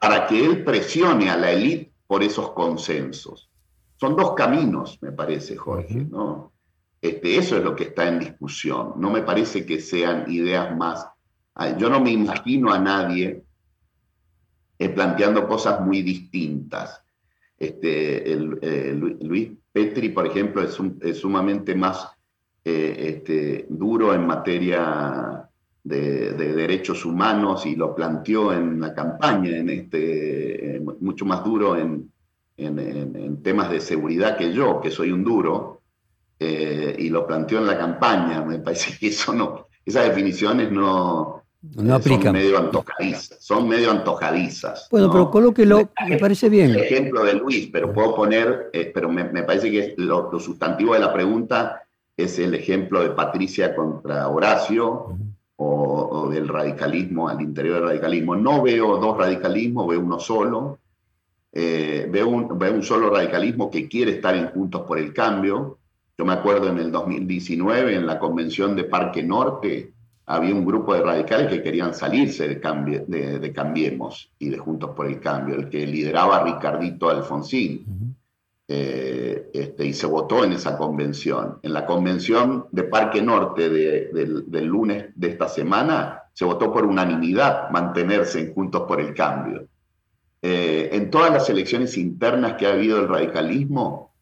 [0.00, 3.50] para que él presione a la élite por esos consensos.
[4.00, 6.50] Son dos caminos, me parece, Jorge, ¿no?
[7.02, 8.94] Este, eso es lo que está en discusión.
[8.96, 11.06] No me parece que sean ideas más.
[11.76, 13.44] Yo no me imagino a nadie
[14.78, 17.01] eh, planteando cosas muy distintas.
[17.62, 22.08] Este, eh, Luis Petri, por ejemplo, es, sumamente más
[22.64, 25.48] eh, este, duro en materia
[25.84, 32.10] de, derechos humanos y lo planteó en la campaña, en este, mucho más duro en,
[33.44, 35.82] temas de seguridad que yo, que soy un duro,
[36.40, 38.44] eh, y lo planteó en la campaña.
[38.44, 42.24] Me parece que esas definiciones no, no aplican.
[42.24, 43.36] Son medio antojadizas.
[43.40, 44.88] Son medio antojadizas.
[44.90, 46.70] Bueno, pero colóquelo, me parece bien.
[46.70, 51.00] El ejemplo de Luis, pero puedo poner, eh, pero me, parece que lo, sustantivo de
[51.00, 51.82] la pregunta
[52.16, 55.16] es el ejemplo de Patricia contra Horacio
[55.56, 58.34] o, del radicalismo al interior del radicalismo.
[58.34, 60.78] No veo dos radicalismos, veo uno solo.
[61.52, 65.78] Eh, veo, un, veo un solo radicalismo que quiere estar en Juntos por el Cambio.
[66.18, 69.92] Yo me acuerdo en el 2019, en la convención de Parque Norte,
[70.32, 75.06] había un grupo de radicales que querían salirse de, de, Cambiemos y de Juntos por
[75.06, 78.16] el Cambio, el que lideraba Ricardito Alfonsín.
[78.66, 81.58] Eh, este, y se votó en esa convención.
[81.62, 87.68] En la convención de Parque Norte del lunes de esta semana, se votó por unanimidad
[87.68, 89.66] mantenerse en Juntos por el Cambio.
[90.40, 94.14] Eh, en todas las elecciones internas que ha habido el radicalismo,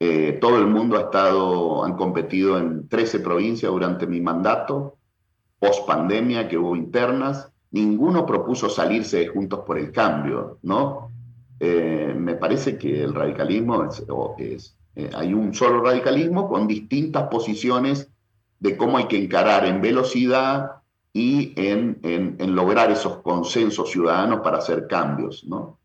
[0.00, 4.96] eh, todo el mundo ha estado, han competido en 13 provincias durante mi mandato,
[5.62, 11.08] post pandemia que hubo internas, ninguno propuso salirse de Juntos por el Cambio, ¿no?
[11.60, 18.10] Eh, me parece que el radicalismo es, eh, hay un solo radicalismo con distintas posiciones
[18.58, 24.58] de cómo hay que encarar en velocidad y en, en, lograr esos consensos ciudadanos para
[24.58, 25.78] hacer cambios, ¿no?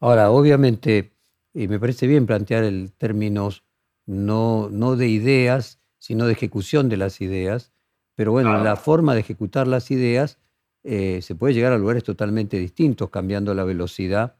[0.00, 1.12] Ahora, obviamente,
[1.54, 3.62] y me parece bien plantear el términos
[4.06, 7.72] no, no de ideas, sino de ejecución de las ideas,
[8.20, 10.36] pero bueno, la forma de ejecutar las ideas
[10.84, 14.36] eh, se puede llegar a lugares totalmente distintos, cambiando la velocidad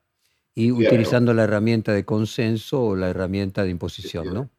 [0.55, 4.51] y utilizando la herramienta de consenso o la herramienta de imposición, ¿no?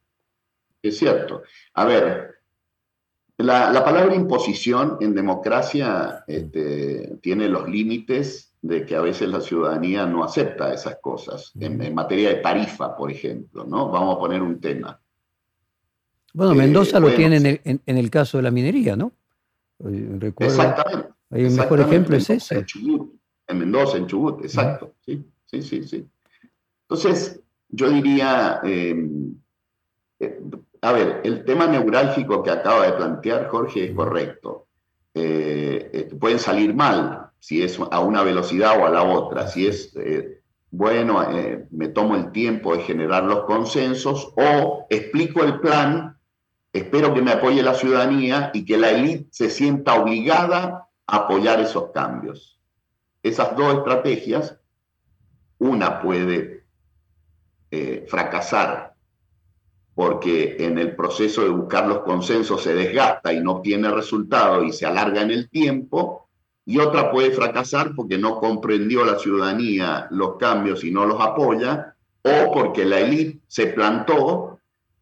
[0.82, 1.44] Es cierto.
[1.76, 2.40] A ver,
[3.38, 10.08] la, palabra imposición en democracia este, tiene los límites de que a veces la ciudadanía
[10.08, 11.52] no acepta esas cosas.
[11.60, 13.92] En, materia de tarifa, por ejemplo, ¿no?
[13.92, 15.00] Vamos a poner un tema.
[16.34, 19.12] Bueno, Mendoza lo eh, tiene en el, caso de la minería, ¿no?
[20.40, 21.10] exactamente.
[21.32, 22.60] Hay un mejor ejemplo es ese.
[22.60, 23.14] En, Chubut,
[23.48, 24.96] en Mendoza, en Chubut, exacto.
[25.06, 25.26] Sí.
[25.52, 26.08] Sí, sí, sí.
[26.84, 28.96] Entonces, yo diría, eh,
[30.20, 30.42] eh,
[30.82, 34.68] a ver, el tema neurálgico que acaba de plantear Jorge es correcto.
[35.14, 39.48] Eh, pueden salir mal si es a una velocidad o a la otra.
[39.48, 39.94] Si es,
[40.70, 41.26] bueno,
[41.72, 46.18] me tomo el tiempo de generar los consensos o explico el plan,
[46.74, 51.60] espero que me apoye la ciudadanía y que la élite se sienta obligada a apoyar
[51.60, 52.60] esos cambios.
[53.24, 54.58] Esas dos estrategias
[55.60, 56.66] una puede
[57.70, 58.92] eh, fracasar
[59.94, 64.72] porque en el proceso de buscar los consensos se desgasta y no obtiene resultado y
[64.72, 66.30] se alarga en el tiempo,
[66.66, 71.96] y otra puede fracasar porque no comprendió la ciudadanía los cambios y no los apoya,
[72.24, 74.51] o porque la élite se plantó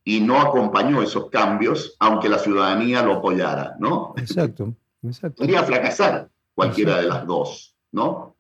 [0.10, 4.15] y no acompañó esos cambios, aunque la ciudadanía lo apoyara, ¿no?
[4.17, 5.43] Exacto, exacto.
[5.43, 8.36] Podría fracasar cualquiera de las dos, ¿no?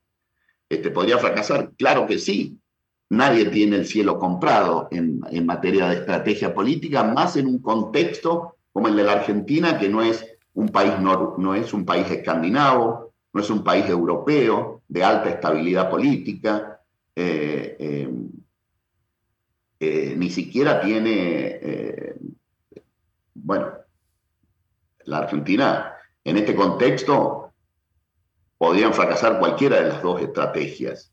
[0.67, 1.73] Este, ¿Podría fracasar?
[1.77, 2.57] Claro que sí.
[3.09, 8.87] Nadie tiene el cielo comprado en, materia de estrategia política, más en un contexto como
[8.87, 13.41] el de la Argentina, que no es un país, no, es un país escandinavo, no
[13.41, 16.81] es un país europeo de alta estabilidad política,
[17.15, 18.09] eh, eh,
[19.79, 22.15] eh, ni siquiera tiene,
[23.33, 23.71] bueno,
[25.05, 27.51] la Argentina en este contexto
[28.57, 31.11] podrían fracasar cualquiera de las dos estrategias.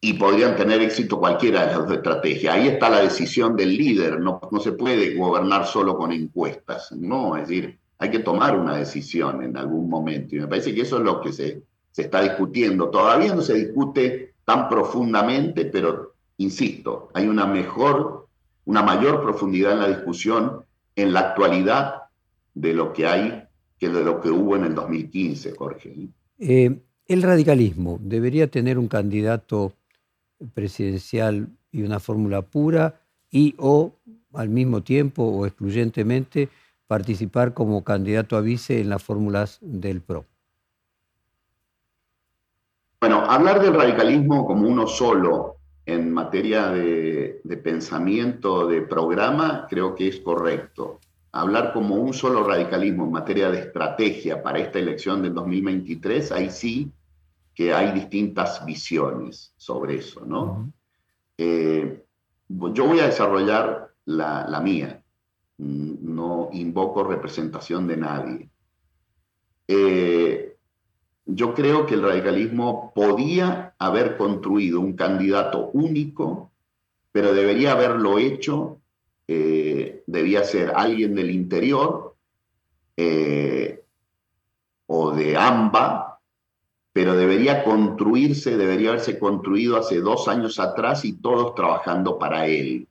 [0.00, 2.54] Y podrían tener éxito cualquiera de las dos estrategias.
[2.54, 4.20] Ahí está la decisión del líder.
[4.20, 6.92] No, no se puede gobernar solo con encuestas.
[6.92, 10.36] No, es decir, hay que tomar una decisión en algún momento.
[10.36, 12.90] Y me parece que eso es lo que se, se está discutiendo.
[12.90, 18.28] Todavía no se discute tan profundamente, pero insisto, hay una mejor,
[18.64, 20.64] una mayor profundidad en la discusión
[20.96, 22.02] en la actualidad
[22.54, 23.44] de lo que hay
[23.78, 26.08] que de lo que hubo en el 2015, Jorge.
[26.38, 29.72] Eh, el radicalismo debería tener un candidato
[30.52, 33.92] presidencial y una fórmula pura y o
[34.34, 36.48] al mismo tiempo o excluyentemente
[36.86, 40.24] participar como candidato a vice en las fórmulas del PRO.
[43.00, 45.57] Bueno, hablar del radicalismo como uno solo
[45.88, 51.00] en materia de, de pensamiento, de programa, creo que es correcto
[51.32, 56.50] hablar como un solo radicalismo en materia de estrategia para esta elección del 2023, ahí
[56.50, 56.90] sí
[57.54, 60.72] que hay distintas visiones sobre eso, ¿no?
[61.36, 62.04] Eh,
[62.48, 65.02] yo voy a desarrollar la, mía,
[65.58, 68.50] mm, no invoco representación de nadie.
[69.66, 70.47] Eh,
[71.28, 76.50] yo creo que el radicalismo podía haber construido un candidato único,
[77.12, 78.80] pero debería haberlo hecho
[79.30, 82.16] eh, debía ser alguien del interior
[82.96, 83.84] eh,
[84.86, 86.18] o de AMBA,
[86.94, 92.88] pero debería construirse, debería haberse construido hace dos años atrás y todos trabajando para él.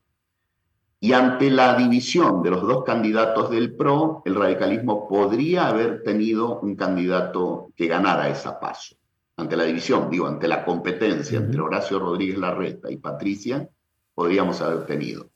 [1.00, 6.60] Y ante la división de los dos candidatos del PRO, el radicalismo podría haber tenido
[6.60, 8.95] un candidato que ganara esa paso.
[9.36, 13.70] Ante la división, digo, ante la competencia entre Horacio Rodríguez Larreta y Patricia,
[14.16, 15.30] podríamos haber tenido.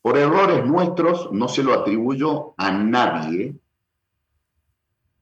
[0.00, 3.54] Por errores nuestros, no se lo atribuyo a nadie,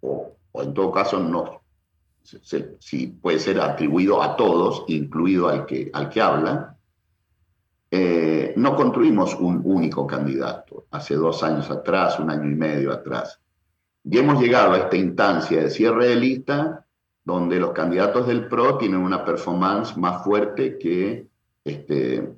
[0.01, 1.63] o, en todo caso no,
[2.23, 6.78] si puede ser atribuido a todos, incluido al que, al que habla,
[7.91, 13.41] eh, no construimos un único candidato hace dos años atrás, un año y medio atrás.
[14.05, 16.87] Y hemos llegado a esta instancia de cierre de lista
[17.25, 21.29] donde los candidatos del PRO tienen una performance más fuerte que
[21.65, 22.33] este,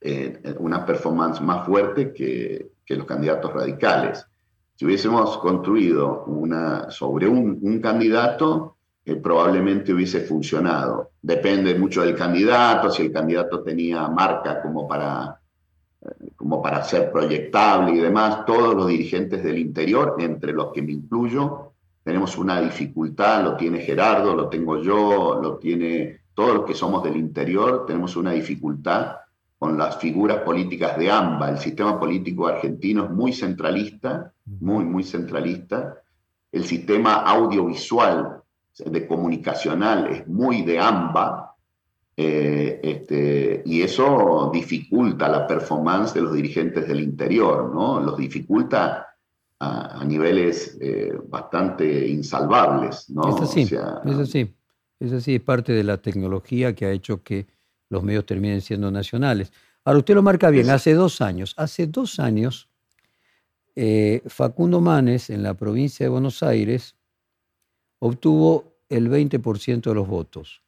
[0.00, 4.26] eh, una performance más fuerte que, los candidatos radicales.
[4.74, 6.26] Si hubiésemos construido
[6.90, 11.12] sobre un candidato, probablemente hubiese funcionado.
[11.20, 15.40] Depende mucho del candidato, si el candidato tenía marca como para,
[16.00, 18.44] eh, como para ser proyectable y demás.
[18.46, 21.72] Todos los dirigentes del interior, entre los que me incluyo,
[22.04, 27.02] tenemos una dificultad, lo tiene Gerardo, lo tengo yo, lo tiene todos los que somos
[27.04, 29.16] del interior, tenemos una dificultad
[29.58, 31.50] con las figuras políticas de AMBA.
[31.50, 35.98] El sistema político argentino es muy centralista, muy, muy centralista.
[36.50, 38.41] El sistema audiovisual
[38.78, 41.56] de comunicacional es muy de AMBA,
[42.16, 48.00] eh, este, y eso dificulta la performance de los dirigentes del interior, ¿no?
[48.00, 49.08] Los dificulta
[49.58, 53.28] a, niveles eh, bastante insalvables, ¿no?
[53.28, 53.72] Es así, es
[54.18, 54.54] así,
[54.98, 57.46] es así, es parte de la tecnología que ha hecho que
[57.88, 59.52] los medios terminen siendo nacionales.
[59.84, 62.68] Ahora, usted lo marca bien, hace dos años, hace dos años,
[63.76, 66.96] eh, Facundo Manes, en la provincia de Buenos Aires,
[68.04, 70.60] obtuvo el 20% de los votos.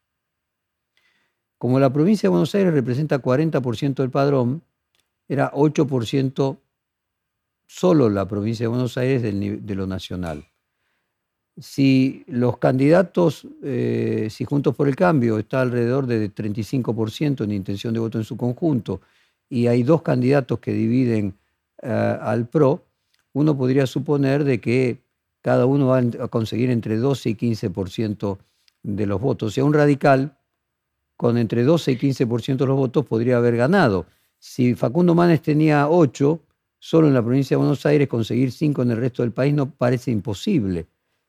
[1.59, 4.63] Como la provincia de Buenos Aires representa 40% del padrón,
[5.29, 6.57] era 8%
[7.67, 10.47] solo la provincia de Buenos Aires de lo nacional.
[11.59, 17.95] Si los candidatos, eh, si Juntos por el Cambio está alrededor de 35% en intención
[17.95, 19.01] de voto en su conjunto,
[19.49, 21.35] y hay dos candidatos que dividen
[21.83, 22.85] eh, al PRO,
[23.33, 25.05] uno podría suponer de que
[25.45, 28.39] cada uno va a conseguir entre 12 y 15%
[28.83, 29.49] de los votos.
[29.49, 30.39] O sea, un radical
[31.19, 34.07] con entre 12 y 15% de los votos podría haber ganado.
[34.39, 36.41] Si Facundo Manes tenía 8,
[36.79, 39.69] solo en la provincia de Buenos Aires conseguir 5 en el resto del país no
[39.71, 40.87] parece imposible.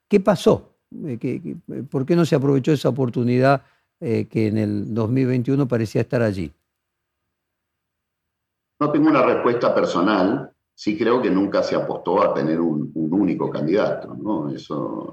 [0.08, 0.78] ¿Qué pasó?
[1.04, 1.58] Eh,
[1.90, 3.64] ¿Por qué no se aprovechó esa oportunidad
[4.00, 6.54] eh, que en el 2021 parecía estar allí?
[8.80, 13.50] No tengo una respuesta personal, sí creo que nunca se apostó a tener un, único
[13.50, 14.50] candidato, ¿no?
[14.50, 15.12] Eso,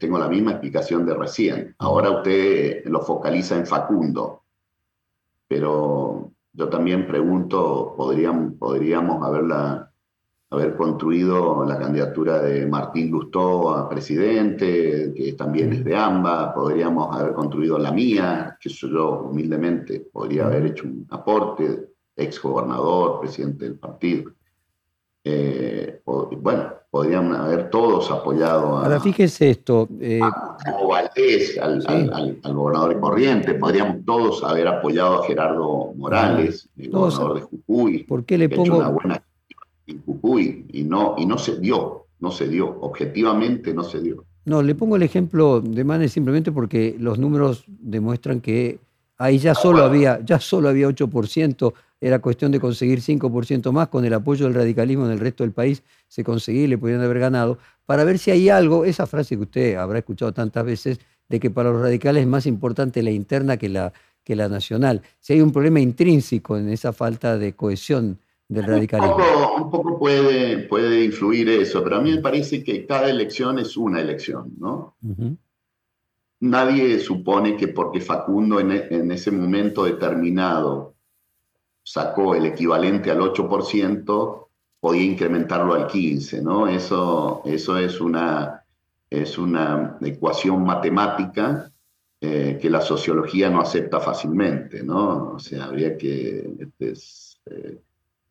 [0.00, 1.74] tengo la misma explicación de recién.
[1.78, 4.42] Ahora usted lo focaliza en Facundo,
[5.46, 9.92] pero yo también pregunto, ¿podríamos, podríamos haberla,
[10.50, 17.14] haber construido la candidatura de Martín Lustó a presidente, que también es de AMBA, podríamos
[17.14, 23.66] haber construido la mía, que yo humildemente podría haber hecho un aporte, ex gobernador, presidente
[23.66, 24.32] del partido.
[25.26, 28.84] Eh, bueno, podrían haber todos apoyado a.
[28.84, 29.88] Ahora, fíjese esto.
[29.98, 30.20] Eh,
[30.86, 31.82] Valdés, al,
[32.42, 38.04] gobernador de Corrientes, podríamos todos haber apoyado a Gerardo Morales, el gobernador de Jujuy.
[38.04, 38.76] ¿Por qué le pongo.?
[38.76, 39.22] una buena
[39.86, 44.24] en Jujuy y no, y no se dio, no se dio, objetivamente no se dio.
[44.44, 48.78] No, le pongo el ejemplo de Manes simplemente porque los números demuestran que
[49.16, 51.72] ahí ya solo había, ya solo había 8%
[52.04, 55.52] era cuestión de conseguir 5% más, con el apoyo del radicalismo en el resto del
[55.52, 59.36] país se conseguía y le podían haber ganado, para ver si hay algo, esa frase
[59.36, 61.00] que usted habrá escuchado tantas veces,
[61.30, 65.00] de que para los radicales es más importante la interna que la, que la nacional.
[65.18, 69.16] Si hay un problema intrínseco en esa falta de cohesión del radicalismo.
[69.56, 73.78] Un poco, puede, puede influir eso, pero a mí me parece que cada elección es
[73.78, 74.94] una elección, ¿no?
[76.40, 80.93] Nadie supone que porque Facundo en, en ese momento determinado
[81.84, 84.46] sacó el equivalente al 8%,
[84.80, 86.66] podía incrementarlo al 15%, ¿no?
[86.66, 88.64] Eso, eso es, una,
[89.10, 91.70] es una ecuación matemática
[92.20, 95.32] eh, que la sociología no acepta fácilmente, ¿no?
[95.34, 96.68] O sea, habría que...
[96.78, 97.80] Es, eh,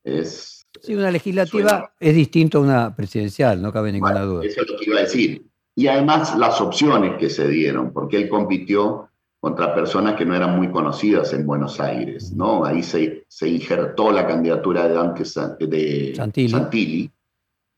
[0.04, 4.44] es sí, una legislativa es distinto a una presidencial, no cabe ninguna duda.
[4.44, 5.46] Eso es lo que iba a decir.
[5.76, 9.10] Y además las opciones que se dieron, porque él compitió
[9.44, 12.64] contra personas que no eran muy conocidas en Buenos Aires, ¿no?
[12.64, 15.24] Ahí se, se injertó la candidatura de, Dante
[15.68, 17.12] de Santilli.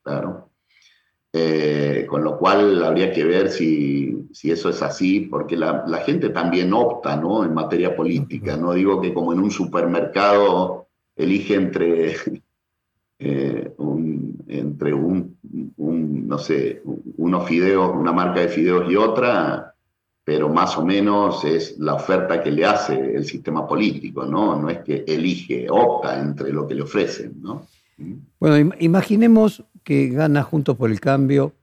[0.03, 0.51] claro.
[1.33, 6.29] Eh, con lo cual habría que ver si, si eso es así, porque la, gente
[6.29, 7.43] también opta ¿no?
[7.43, 8.55] en materia política.
[8.55, 10.85] No digo que como en un supermercado
[11.15, 12.15] elige entre,
[13.19, 15.35] eh, un, entre un,
[15.77, 16.83] no sé,
[17.17, 19.64] unos fideos, una marca de fideos y otra,
[20.25, 24.59] pero más o menos es la oferta que le hace el sistema político, ¿no?
[24.59, 27.67] No es que elige, opta entre lo que le ofrecen, ¿no?
[28.39, 31.53] Bueno, imaginemos que gana Juntos por el Cambio,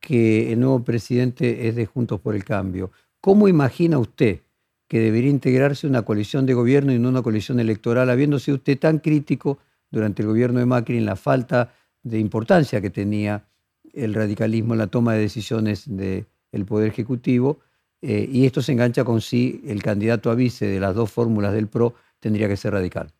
[0.00, 2.90] que el nuevo presidente es de Juntos por el Cambio.
[3.22, 4.40] ¿Cómo imagina usted
[4.86, 8.98] que debería integrarse una coalición de gobierno y no una coalición electoral, habiéndose usted tan
[8.98, 9.58] crítico
[9.90, 13.46] durante el gobierno de Macri en la falta de importancia que tenía
[13.94, 16.26] el radicalismo en la toma de decisiones del
[16.66, 17.60] Poder Ejecutivo?
[18.06, 21.54] Eh, y esto se engancha con si el candidato a vice de las dos fórmulas
[21.54, 23.10] del PRO tendría que ser radical.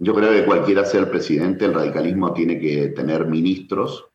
[0.00, 4.06] Yo creo que cualquiera sea el presidente, el radicalismo tiene que tener ministros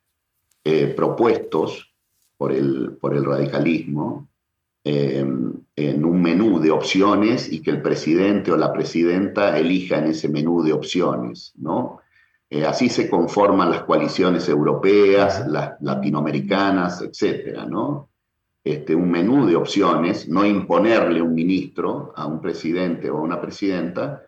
[0.66, 1.96] eh, propuestos
[2.36, 4.28] por el, por el radicalismo
[4.84, 5.26] eh,
[5.76, 10.28] en un menú de opciones y que el presidente o la presidenta elija en ese
[10.28, 12.02] menú de opciones, ¿no?
[12.50, 18.11] Eh, así se conforman las coaliciones europeas, las latinoamericanas, etcétera, ¿no?
[18.64, 23.42] Este, un menú de opciones, no imponerle un ministro a un presidente o a una
[23.42, 24.24] presidenta,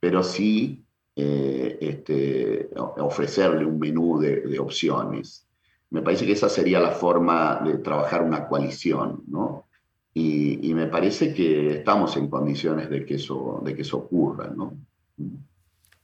[0.00, 0.82] pero sí
[1.14, 5.46] este, ofrecerle un menú de opciones.
[5.90, 9.66] Me parece que esa sería la forma de trabajar una coalición, ¿no?
[10.18, 14.72] Y, me parece que estamos en condiciones de que eso, de que eso ocurra, ¿no?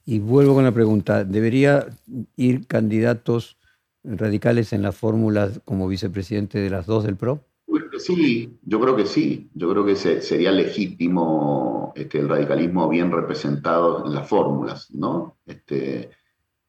[0.05, 1.87] Y vuelvo con la pregunta, ¿debería
[2.35, 3.57] ir candidatos
[4.03, 7.43] radicales en las fórmulas como vicepresidente de las dos del PRO?
[7.99, 9.49] Sí, yo creo que sí.
[9.53, 15.37] Yo creo que sería legítimo este, el radicalismo bien representado en las fórmulas, ¿no?
[15.45, 16.09] Este,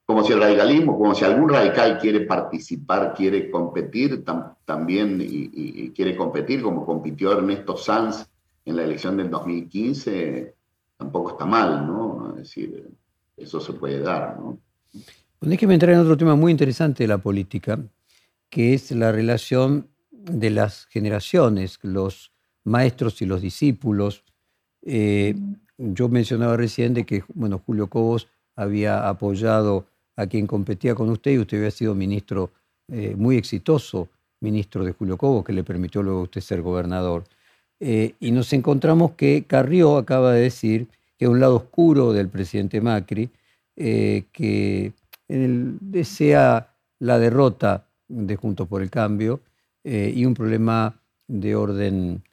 [0.05, 4.23] como si el radicalismo, como si algún radical quiere participar, quiere competir
[4.65, 8.29] también y, quiere competir como compitió Ernesto Sanz
[8.65, 10.53] en la elección del 2015,
[10.97, 12.29] tampoco está mal, ¿no?
[12.31, 12.87] Es decir,
[13.35, 14.59] eso se puede dar, ¿no?
[15.41, 17.79] que entrar en otro tema muy interesante de la política,
[18.49, 19.89] que es la relación
[20.25, 22.31] de las generaciones, los
[22.63, 24.23] maestros y los discípulos.
[24.81, 25.35] Eh,
[25.77, 31.31] yo mencionaba recién de que bueno, Julio Cobos había apoyado a quien competía con usted
[31.31, 32.51] y usted había sido ministro
[32.91, 34.09] eh, muy exitoso,
[34.41, 37.23] ministro de Julio Cobo, que le permitió luego usted ser gobernador.
[37.79, 42.81] Eh, y nos encontramos que Carrió acaba de decir que un lado oscuro del presidente
[42.81, 43.29] Macri,
[43.77, 44.93] que
[45.27, 49.41] desea la derrota de Juntos por el Cambio
[49.85, 52.23] y un problema de orden,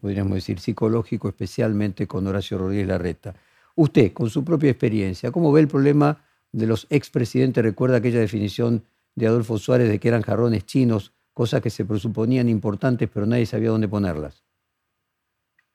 [0.00, 3.34] podríamos decir, psicológico, especialmente con Horacio Rodríguez Larreta.
[3.74, 6.22] Usted, con su propia experiencia, ¿cómo ve el problema
[6.52, 8.84] de los expresidentes recuerda aquella definición
[9.14, 13.46] de Adolfo Suárez de que eran jarrones chinos, cosas que se presuponían importantes pero nadie
[13.46, 14.44] sabía dónde ponerlas.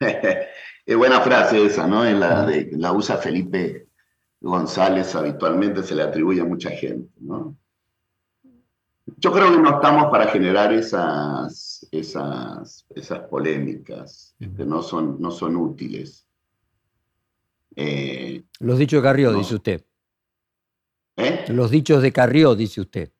[0.00, 2.04] es buena frase esa, ¿no?
[2.04, 3.88] la, la usa Felipe
[4.40, 7.56] González, habitualmente se le atribuye a mucha gente, ¿no?
[9.16, 15.30] Yo creo que no estamos para generar esas, esas, esas polémicas, que no son, no
[15.30, 16.26] son útiles.
[17.74, 19.84] Eh, Los dichos de Carrió, dice usted.
[21.16, 21.44] ¿Eh?
[21.48, 23.12] Los dichos de Carrió, dice usted.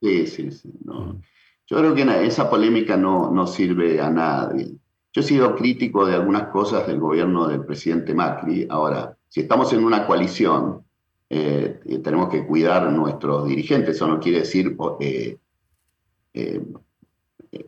[0.00, 0.72] Sí, sí, sí.
[0.84, 1.20] Mm.
[1.66, 4.78] Yo creo que esa polémica no, no sirve a nadie.
[5.12, 8.66] Yo he sido crítico de algunas cosas del gobierno del presidente Macri.
[8.70, 10.84] Ahora, si estamos en una coalición,
[11.30, 13.96] eh, tenemos que cuidar nuestros dirigentes.
[13.96, 15.36] Eso no quiere decir eh,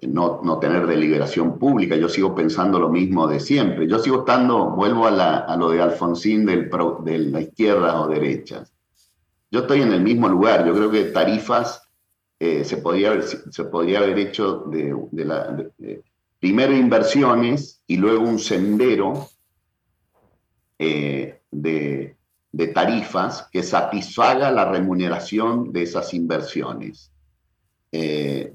[0.09, 1.97] no, no, tener deliberación pública.
[1.97, 3.89] Yo sigo pensando lo mismo de siempre.
[3.89, 6.71] Yo sigo estando, vuelvo a, lo de Alfonsín del
[7.05, 8.65] de la izquierda o derecha
[9.51, 10.65] yo estoy en el mismo lugar.
[10.67, 11.89] Yo creo que tarifas
[12.39, 14.71] eh, se, podría haber, se podría haber hecho
[16.39, 19.29] primero inversiones y luego un sendero
[20.79, 22.17] eh, de,
[22.75, 27.13] tarifas que satisfaga la remuneración de esas inversiones.
[27.93, 28.55] Eh,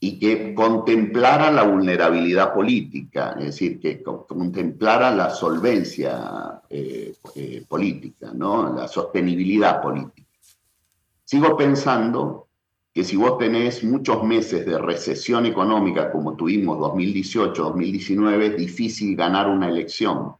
[0.00, 8.30] y que contemplara la vulnerabilidad política, es decir, que contemplara la solvencia eh, eh, política,
[8.32, 8.74] ¿no?
[8.76, 10.28] la sostenibilidad política.
[11.24, 12.46] Sigo pensando
[12.94, 19.16] que si vos tenés muchos meses de recesión económica como tuvimos 2018, 2019, es difícil
[19.16, 20.34] ganar una elección.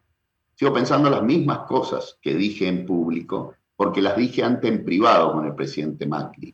[0.58, 5.32] Sigo pensando las mismas cosas que dije en público, porque las dije antes en privado
[5.32, 6.52] con el presidente Macri.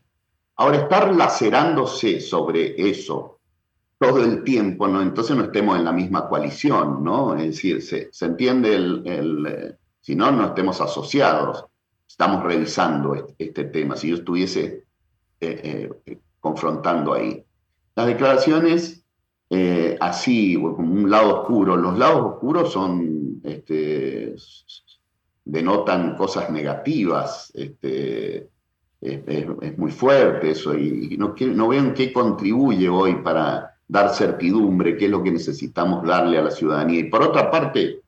[0.57, 3.41] Ahora, estar lacerándose sobre eso
[3.99, 7.35] todo el tiempo, entonces no estemos en la misma coalición, ¿no?
[7.35, 11.65] Es decir, se, entiende el, eh, si no, no estemos asociados.
[12.07, 14.85] Estamos revisando este, tema, si yo estuviese
[15.41, 17.43] eh, eh, confrontando ahí.
[17.97, 19.04] Las declaraciones
[20.01, 24.35] así, como un lado oscuro, los lados oscuros son este,
[25.45, 27.53] denotan cosas negativas.
[27.55, 28.49] Este,
[29.01, 34.97] es, muy fuerte eso y, no, no veo en qué contribuye hoy para dar certidumbre,
[34.97, 37.01] qué es lo que necesitamos darle a la ciudadanía.
[37.01, 38.01] Y por otra parte,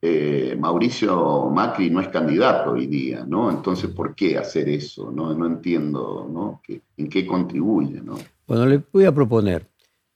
[0.00, 3.50] eh, Mauricio Macri no es candidato hoy día, ¿no?
[3.50, 5.10] Entonces, ¿por qué hacer eso?
[5.10, 6.62] No, no entiendo, ¿no?
[6.96, 8.16] ¿En qué contribuye, ¿no?
[8.48, 9.66] Bueno, le voy a proponer,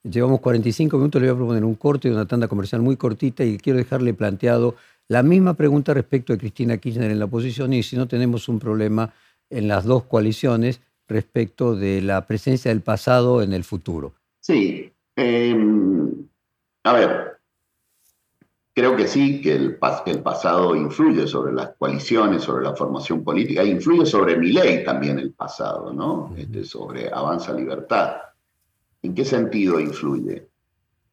[0.03, 3.45] llevamos 45 minutos, le voy a proponer un corte de una tanda comercial muy cortita
[3.45, 4.75] y quiero dejarle planteado
[5.09, 8.59] la misma pregunta respecto de Cristina Kirchner en la oposición y si no tenemos un
[8.59, 9.13] problema
[9.51, 14.15] en las dos coaliciones respecto de la presencia del pasado en el futuro.
[14.41, 14.91] Sí.
[15.15, 16.27] Em,
[16.85, 17.32] a ver,
[18.75, 23.63] creo que sí, que el, el, pasado influye sobre las coaliciones, sobre la formación política,
[23.63, 26.33] e influye sobre mi ley también el pasado, ¿no?
[26.37, 28.17] Este, sobre Avanza Libertad.
[29.03, 30.49] ¿En qué sentido influye?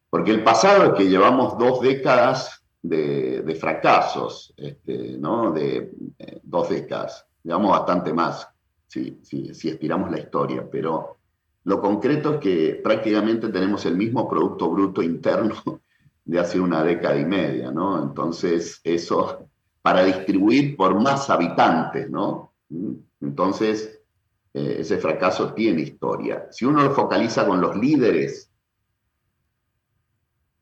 [0.08, 5.52] Porque el pasado es que llevamos dos décadas de, fracasos, este, ¿no?
[5.52, 8.48] de eh, dos décadas, digamos bastante más,
[8.86, 11.18] si, si, si estiramos la historia, pero
[11.64, 15.54] lo concreto es que prácticamente tenemos el mismo Producto Bruto Interno
[16.30, 18.00] de hace una década y media, ¿no?
[18.02, 19.48] Entonces, eso
[19.82, 22.52] para distribuir por más habitantes, ¿no?
[23.20, 24.00] Entonces,
[24.54, 26.46] eh, ese fracaso tiene historia.
[26.50, 28.50] Si uno lo focaliza con los líderes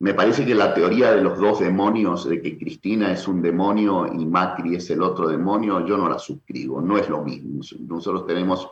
[0.01, 4.07] me parece que la teoría de los dos demonios, de que Cristina es un demonio
[4.07, 7.61] y Macri es el otro demonio, yo no la suscribo, no es lo mismo.
[7.81, 8.71] Nosotros tenemos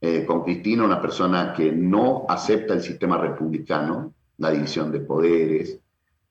[0.00, 5.78] eh, con Cristina una persona que no acepta el sistema republicano, la división de poderes,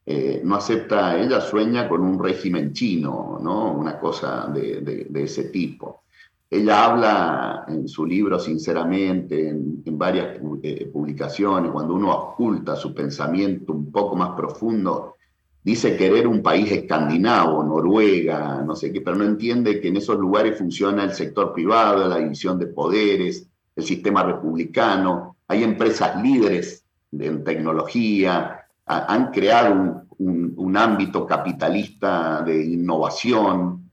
[0.06, 3.72] eh, no acepta, ella sueña con un régimen chino, ¿no?
[3.72, 6.06] una cosa de ese tipo.
[6.49, 13.74] Ella habla en su libro, sinceramente, en, varias eh, publicaciones, cuando uno oculta su pensamiento
[13.74, 15.16] un poco más profundo,
[15.64, 20.18] dice querer un país escandinavo, Noruega, no sé qué, pero no entiende que en esos
[20.18, 26.86] lugares funciona el sector privado, la división de poderes, el sistema republicano, hay empresas líderes
[27.12, 33.86] en tecnología, han creado un ámbito capitalista de innovación,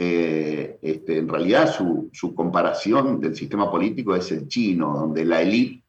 [0.00, 5.82] eh, este, en realidad su, comparación del sistema político es el chino, donde la élite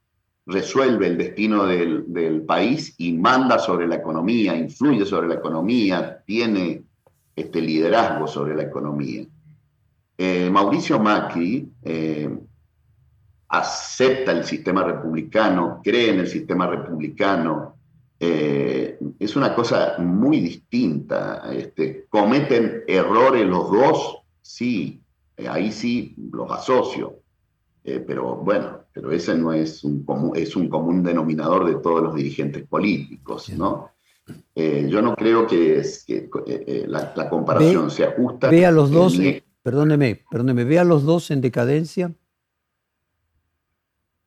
[0.48, 6.82] resuelve el destino del, país y manda sobre la economía, influye sobre la economía, tiene
[7.36, 9.28] este liderazgo sobre la economía.
[10.18, 12.36] Eh, Mauricio Macri eh,
[13.48, 17.76] acepta el sistema republicano, cree en el sistema republicano,
[18.20, 21.50] eh, es una cosa muy distinta.
[21.54, 24.18] Este, ¿Cometen errores los dos?
[24.42, 25.02] Sí,
[25.38, 27.22] eh, ahí sí los asocio.
[27.84, 32.04] Eh, pero bueno, pero ese no es un, común, es un común denominador de todos
[32.04, 33.92] los dirigentes políticos, ¿no?
[34.56, 36.30] yo no creo que, es, que
[36.86, 38.50] la, comparación sea justa.
[38.50, 39.18] Ve a los dos,
[39.64, 42.14] perdóneme, perdóneme, ve a los dos en decadencia.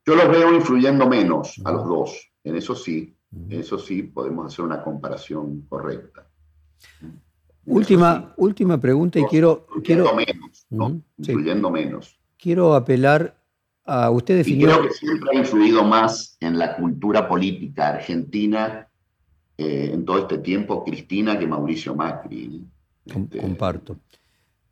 [0.05, 3.15] Yo los veo influyendo menos a los dos, en eso sí.
[3.49, 6.27] Eso sí, podemos hacer una comparación correcta.
[7.65, 9.67] Última, última pregunta y quiero...
[9.85, 11.01] quiero menos, ¿no?
[11.19, 12.19] Influyendo menos.
[12.37, 13.37] Quiero apelar
[13.85, 14.11] a...
[14.11, 14.69] Usted definió...
[14.69, 18.89] creo que siempre ha influido más en la cultura política argentina
[19.57, 22.67] eh, en todo este tiempo Cristina que Mauricio Macri.
[23.07, 23.97] Este, comparto.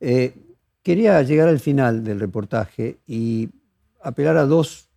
[0.01, 0.35] Eh,
[0.83, 3.49] quería llegar al final del reportaje y
[4.03, 4.89] apelar a dos,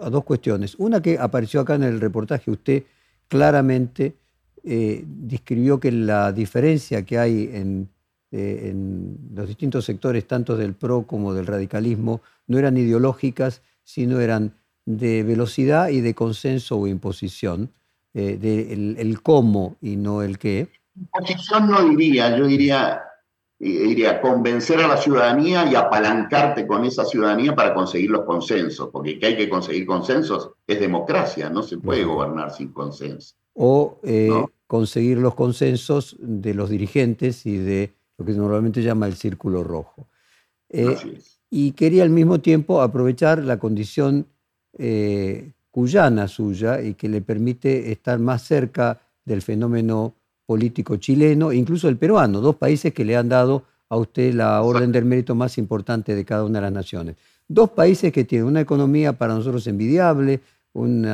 [0.00, 0.76] a dos cuestiones.
[0.78, 2.84] Una que apareció acá en el reportaje, usted
[3.32, 4.14] claramente
[4.62, 11.06] eh, describió que la diferencia que hay eh, en, los distintos sectores, tanto del PRO
[11.06, 14.52] como del radicalismo, no eran ideológicas, sino eran
[14.84, 17.70] de velocidad y de consenso o imposición,
[18.12, 20.68] eh, de el, cómo y no el qué.
[20.94, 23.00] Imposición no diría, yo diría,
[23.70, 29.20] diría convencer a la ciudadanía y apalancarte con esa ciudadanía para conseguir los consensos, porque
[29.20, 33.36] que hay que conseguir consensos es democracia, no se puede gobernar sin consenso.
[33.54, 34.30] O eh,
[34.66, 40.08] conseguir los consensos de los dirigentes y de lo que normalmente llama el círculo rojo.
[40.68, 40.96] Eh,
[41.48, 44.26] y quería al mismo tiempo aprovechar la condición
[44.76, 50.14] eh, cuyana suya y que le permite estar más cerca del fenómeno
[50.52, 54.92] político chileno, incluso el peruano, dos países que le han dado a usted la orden
[54.92, 57.16] del mérito más importante de cada una de las naciones.
[57.48, 60.40] Dos países que tienen una economía para nosotros envidiable,
[60.74, 61.06] un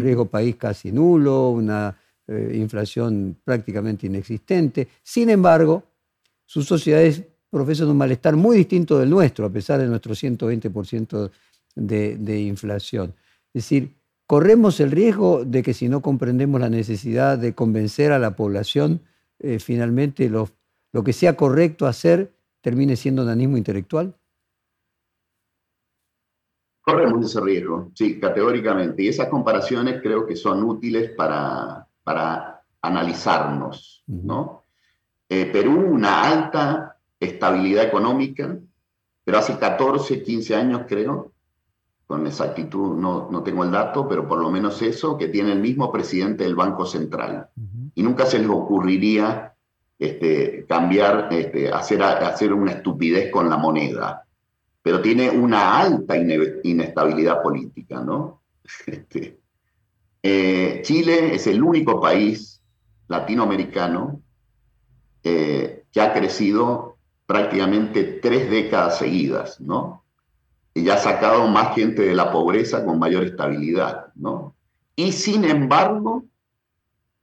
[0.00, 1.96] riesgo país casi nulo, una
[2.28, 4.86] eh, inflación prácticamente inexistente.
[5.02, 5.82] Sin embargo,
[6.46, 7.20] sus sociedades
[7.50, 11.30] profesan un malestar muy distinto del nuestro, a pesar de nuestro 120%
[11.74, 13.12] de, de inflación.
[13.52, 13.90] Es decir,
[14.26, 19.02] corremos el riesgo de que si no comprendemos la necesidad de convencer a la población,
[19.38, 24.16] eh, finalmente lo que sea correcto hacer termine siendo nanismo intelectual?
[26.80, 29.02] Corremos ese riesgo, sí, categóricamente.
[29.02, 34.62] Y esas comparaciones creo que son útiles para, para analizarnos, ¿no?
[35.28, 38.58] Eh, Perú, una alta estabilidad económica,
[39.24, 41.32] pero hace 14, 15 años creo,
[42.06, 45.60] con exactitud no, no tengo el dato, pero por lo menos eso, que tiene el
[45.60, 47.48] mismo presidente del Banco Central.
[47.94, 49.54] Y nunca se les ocurriría
[49.98, 54.26] este, cambiar, este, hacer, hacer una estupidez con la moneda.
[54.82, 58.42] Pero tiene una alta inestabilidad política, ¿no?
[58.86, 59.40] Este,
[60.22, 62.62] eh, Chile es el único país
[63.08, 64.22] latinoamericano
[65.22, 66.96] eh, que ha crecido
[67.26, 70.03] prácticamente tres décadas seguidas, ¿no?
[70.74, 74.54] Y ha sacado más gente de la pobreza con mayor estabilidad, ¿no?
[74.96, 76.24] Y sin embargo,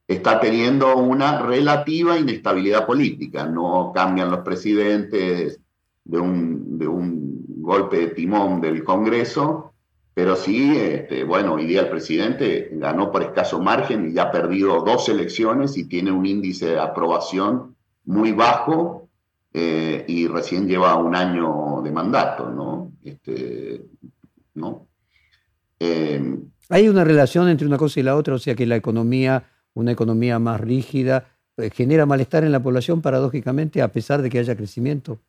[0.08, 3.46] está teniendo una relativa inestabilidad política.
[3.46, 5.60] No cambian los presidentes
[6.04, 9.74] de un, de un golpe de timón del Congreso,
[10.14, 14.32] pero sí, este, bueno, hoy día el presidente ganó por escaso margen y ya ha
[14.32, 19.10] perdido dos elecciones y tiene un índice de aprobación muy bajo
[19.54, 22.71] eh, y recién lleva un año de mandato, ¿no?
[23.04, 23.86] Este,
[24.54, 24.88] ¿no?
[25.80, 26.40] Eh,
[26.70, 29.92] Hay una relación entre una cosa y la otra, o sea que la economía, una
[29.92, 31.26] economía más rígida,
[31.58, 35.20] eh, genera malestar en la población paradójicamente a pesar de que haya crecimiento.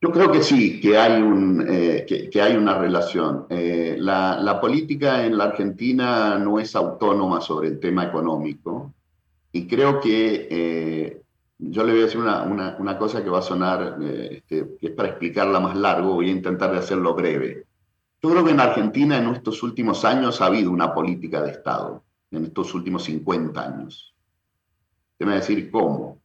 [0.00, 3.46] Yo creo que sí, que hay, un, que, hay una relación.
[3.48, 8.92] la, la, política en la Argentina no es autónoma sobre el tema económico.
[9.54, 11.22] Y creo que eh,
[11.70, 14.88] yo le voy a decir una, una, cosa que va a sonar, eh, este, que
[14.88, 17.66] es para explicarla más largo, voy a intentar de hacerlo breve.
[18.22, 22.02] Yo creo que en Argentina en estos últimos años ha habido una política de Estado,
[22.30, 24.14] en estos últimos 50 años.
[25.12, 26.18] Usted decir cómo,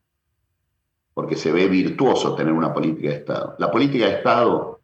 [1.13, 3.55] porque se ve virtuoso tener una política de Estado.
[3.59, 4.79] La política de Estado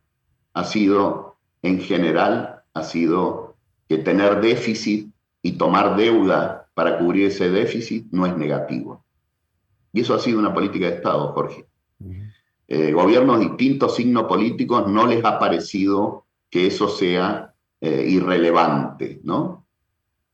[0.53, 3.55] ha sido, en general, ha sido
[3.87, 5.09] que tener déficit
[5.41, 9.04] y tomar deuda para cubrir ese déficit no es negativo.
[9.95, 11.65] Y eso ha sido una política de Estado, Jorge.
[12.67, 19.21] Eh, gobiernos de distintos signos políticos no les ha parecido que eso sea eh, irrelevante,
[19.23, 19.65] ¿no?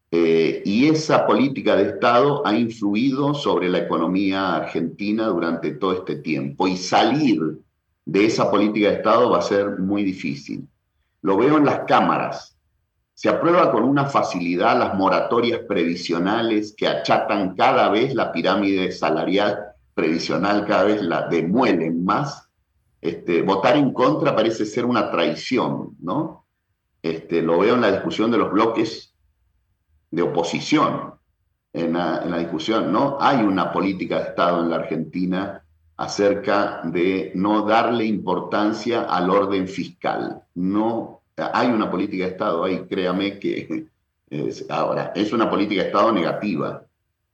[0.10, 6.16] Eh, y esa política de Estado ha influido sobre la economía argentina durante todo este
[6.16, 6.68] tiempo.
[6.68, 7.60] Y salir
[8.04, 10.68] de esa política de Estado va a ser muy difícil.
[11.22, 12.58] Lo veo en las cámaras
[13.14, 19.60] se aprueba con una facilidad las moratorias previsionales que achatan cada vez la pirámide salarial
[19.94, 22.50] previsional, cada vez la demuelen más.
[23.02, 26.46] Este, votar en contra parece ser una traición, ¿no?
[27.02, 29.14] Este, lo veo en la discusión de los bloques
[30.12, 31.16] de oposición,
[31.74, 33.18] en la, en la discusión, ¿no?
[33.20, 35.64] Hay una política de Estado en la Argentina
[35.98, 42.86] acerca de no darle importancia al orden fiscal, no hay una política de Estado ahí,
[42.90, 43.88] créame que
[44.30, 46.86] es, ahora, es una política de Estado negativa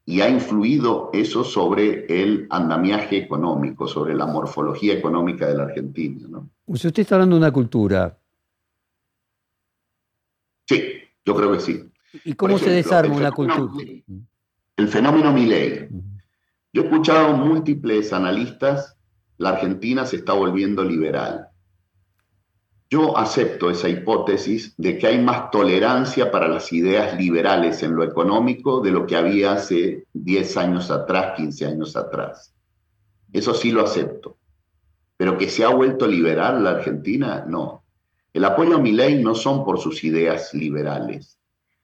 [0.05, 6.25] y ha influido eso sobre el andamiaje económico, sobre la morfología económica de la Argentina.
[6.29, 6.49] ¿no?
[6.75, 8.17] Si usted está hablando de una cultura.
[10.65, 10.81] Sí,
[11.25, 11.91] yo creo que sí.
[12.23, 13.83] ¿Y cómo se desarma una cultura?
[14.77, 15.89] El fenómeno Milley.
[16.71, 18.95] Yo he escuchado múltiples analistas,
[19.37, 21.46] la Argentina se está volviendo liberal.
[22.89, 28.03] Yo acepto esa hipótesis de que hay más tolerancia para las ideas liberales en lo
[28.03, 32.53] económico de lo que había hace 10 años atrás, 15 años atrás.
[33.33, 34.37] Eso sí lo acepto.
[35.17, 37.83] Pero que se ha vuelto liberal la Argentina, no.
[38.31, 41.37] El apoyo a mi ley no son por sus ideas liberales.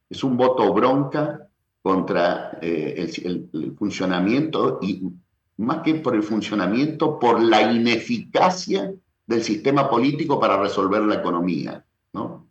[0.08, 1.48] Es un voto bronca
[1.82, 5.02] contra eh, el, el funcionamiento y
[5.58, 8.90] más que por el funcionamiento, por la ineficacia
[9.26, 12.46] del sistema político para resolver la economía, ¿no?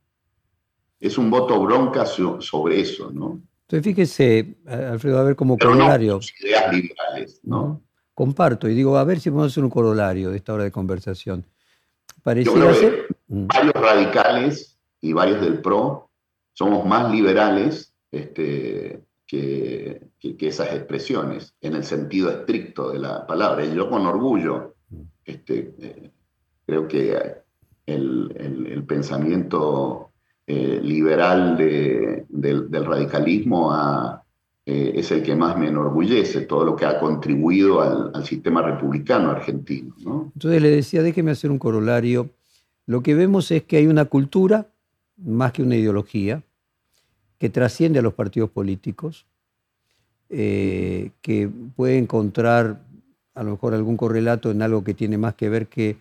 [0.99, 3.41] Es un voto bronca sobre eso, ¿no?
[3.67, 6.19] Entonces fíjese, Alfredo, a ver como corolario.
[6.41, 7.81] ideas liberales, ¿no?
[8.13, 11.45] Comparto y digo, a ver si podemos hacer un corolario de esta hora de conversación.
[12.21, 13.07] Pareciera ser...
[13.27, 13.47] Mm.
[13.47, 16.09] Varios radicales y varios del PRO
[16.53, 23.65] somos más liberales este, que, que, esas expresiones, en el sentido estricto de la palabra.
[23.65, 25.01] Y yo con orgullo mm.
[25.25, 26.11] este, eh,
[26.65, 27.17] Creo que
[27.85, 30.11] el, pensamiento
[30.47, 33.73] eh, liberal del, radicalismo
[34.65, 39.31] eh, es el que más me enorgullece, todo lo que ha contribuido al, sistema republicano
[39.31, 39.95] argentino.
[40.33, 42.29] Entonces le decía, déjeme hacer un corolario.
[42.85, 44.67] Lo que vemos es que hay una cultura,
[45.17, 46.43] más que una ideología,
[47.37, 49.25] que trasciende a los partidos políticos,
[50.29, 52.81] eh, que puede encontrar
[53.35, 55.97] a lo mejor algún correlato en algo que tiene más que ver que,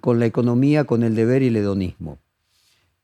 [0.00, 2.18] con la economía, con el deber y el hedonismo,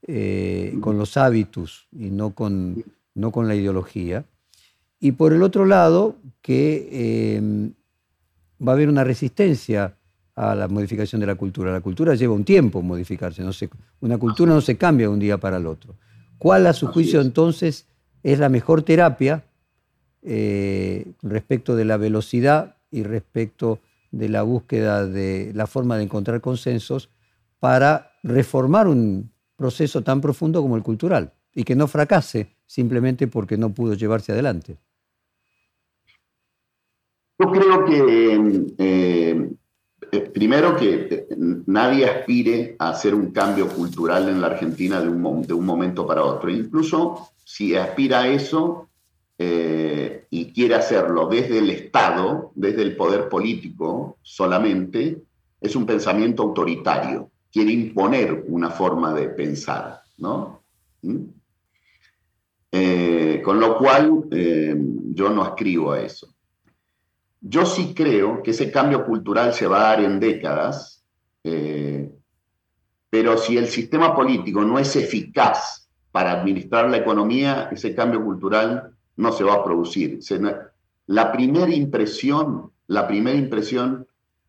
[0.07, 4.25] eh, con los hábitos y no con, no con la ideología.
[4.99, 7.73] Y por el otro lado, que em,
[8.67, 9.97] va a haber una resistencia
[10.35, 11.73] a la modificación de la cultura.
[11.73, 13.51] La cultura lleva un tiempo modificarse, no
[14.01, 15.95] una cultura no se cambia de un día para el otro.
[16.39, 17.87] ¿Cuál a su juicio entonces
[18.23, 19.45] es la mejor terapia
[20.23, 23.81] eh, respecto de la velocidad y respecto
[24.13, 27.11] de la búsqueda de la forma de encontrar consensos
[27.59, 33.57] para reformar un proceso tan profundo como el cultural y que no fracase simplemente porque
[33.57, 34.79] no pudo llevarse adelante?
[37.39, 39.51] Yo creo que, eh,
[40.13, 41.27] eh, primero, que
[41.67, 46.07] nadie aspire a hacer un cambio cultural en la Argentina de un, de un momento
[46.07, 46.51] para otro.
[46.51, 48.91] Incluso si aspira a eso
[49.45, 55.23] eh, y quiere hacerlo desde el Estado, desde el poder político solamente,
[55.61, 57.31] es un pensamiento autoritario.
[57.51, 60.63] Quiere imponer una forma de pensar, ¿no?
[61.03, 61.25] ¿Mm?
[63.45, 66.33] con lo cual, yo no escribo a eso.
[67.45, 71.05] Yo sí creo que ese cambio cultural se va a dar en décadas,
[71.43, 72.09] eh,
[73.11, 78.92] pero si el sistema político no es eficaz para administrar la economía, ese cambio cultural
[79.17, 80.21] no se va a producir.
[81.07, 84.07] la primera impresión, la primera impresión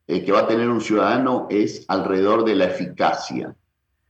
[0.07, 3.55] eh, que va a tener un ciudadano es alrededor de la eficacia.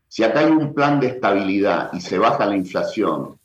[0.08, 3.40] Si acá hay un plan de estabilidad y se baja la inflación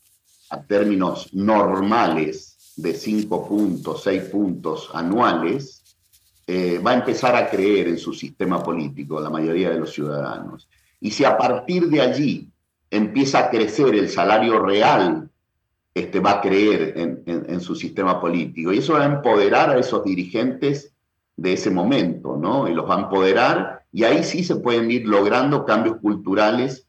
[0.50, 2.48] a términos normales,
[2.78, 5.82] de 5 puntos, 6 puntos anuales,
[6.46, 10.68] eh, va a empezar a creer en su sistema político, la mayoría de los ciudadanos.
[11.00, 12.48] Y si a partir de allí
[12.88, 15.27] empieza a crecer el salario real,
[15.98, 18.72] este, va a creer en, su sistema político.
[18.72, 20.94] Y eso va a empoderar a esos dirigentes
[21.36, 22.68] de ese momento, ¿no?
[22.68, 26.86] Y los va a empoderar y ahí sí se pueden ir logrando cambios culturales.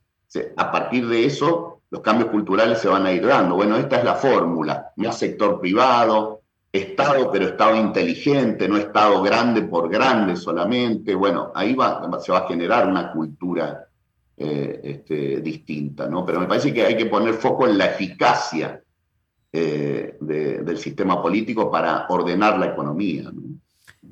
[0.57, 3.55] A partir de eso los cambios culturales se van a ir dando.
[3.55, 6.41] Bueno, esta es la fórmula, más sector privado,
[6.71, 11.15] Estado, pero Estado inteligente, no Estado grande por grande solamente.
[11.15, 11.75] Bueno, ahí
[12.21, 13.87] se va a generar una cultura
[14.37, 16.23] eh, este, distinta, ¿no?
[16.25, 18.83] Pero me parece que hay que poner foco en la eficacia
[19.51, 23.31] eh, del sistema político para ordenar la economía.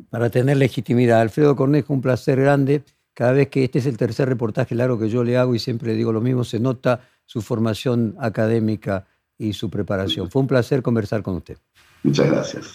[0.10, 1.22] Para tener legitimidad.
[1.22, 2.84] Alfredo Cornejo, un placer grande.
[3.14, 5.90] Cada vez que este es el tercer reportaje largo que yo le hago y siempre
[5.90, 9.06] le digo lo mismo, se nota su formación académica
[9.38, 10.30] y su preparación.
[10.30, 11.58] Fue un placer conversar con usted.
[12.04, 12.74] Muchas gracias.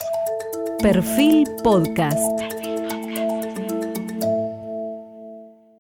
[0.80, 2.61] Perfil Podcast.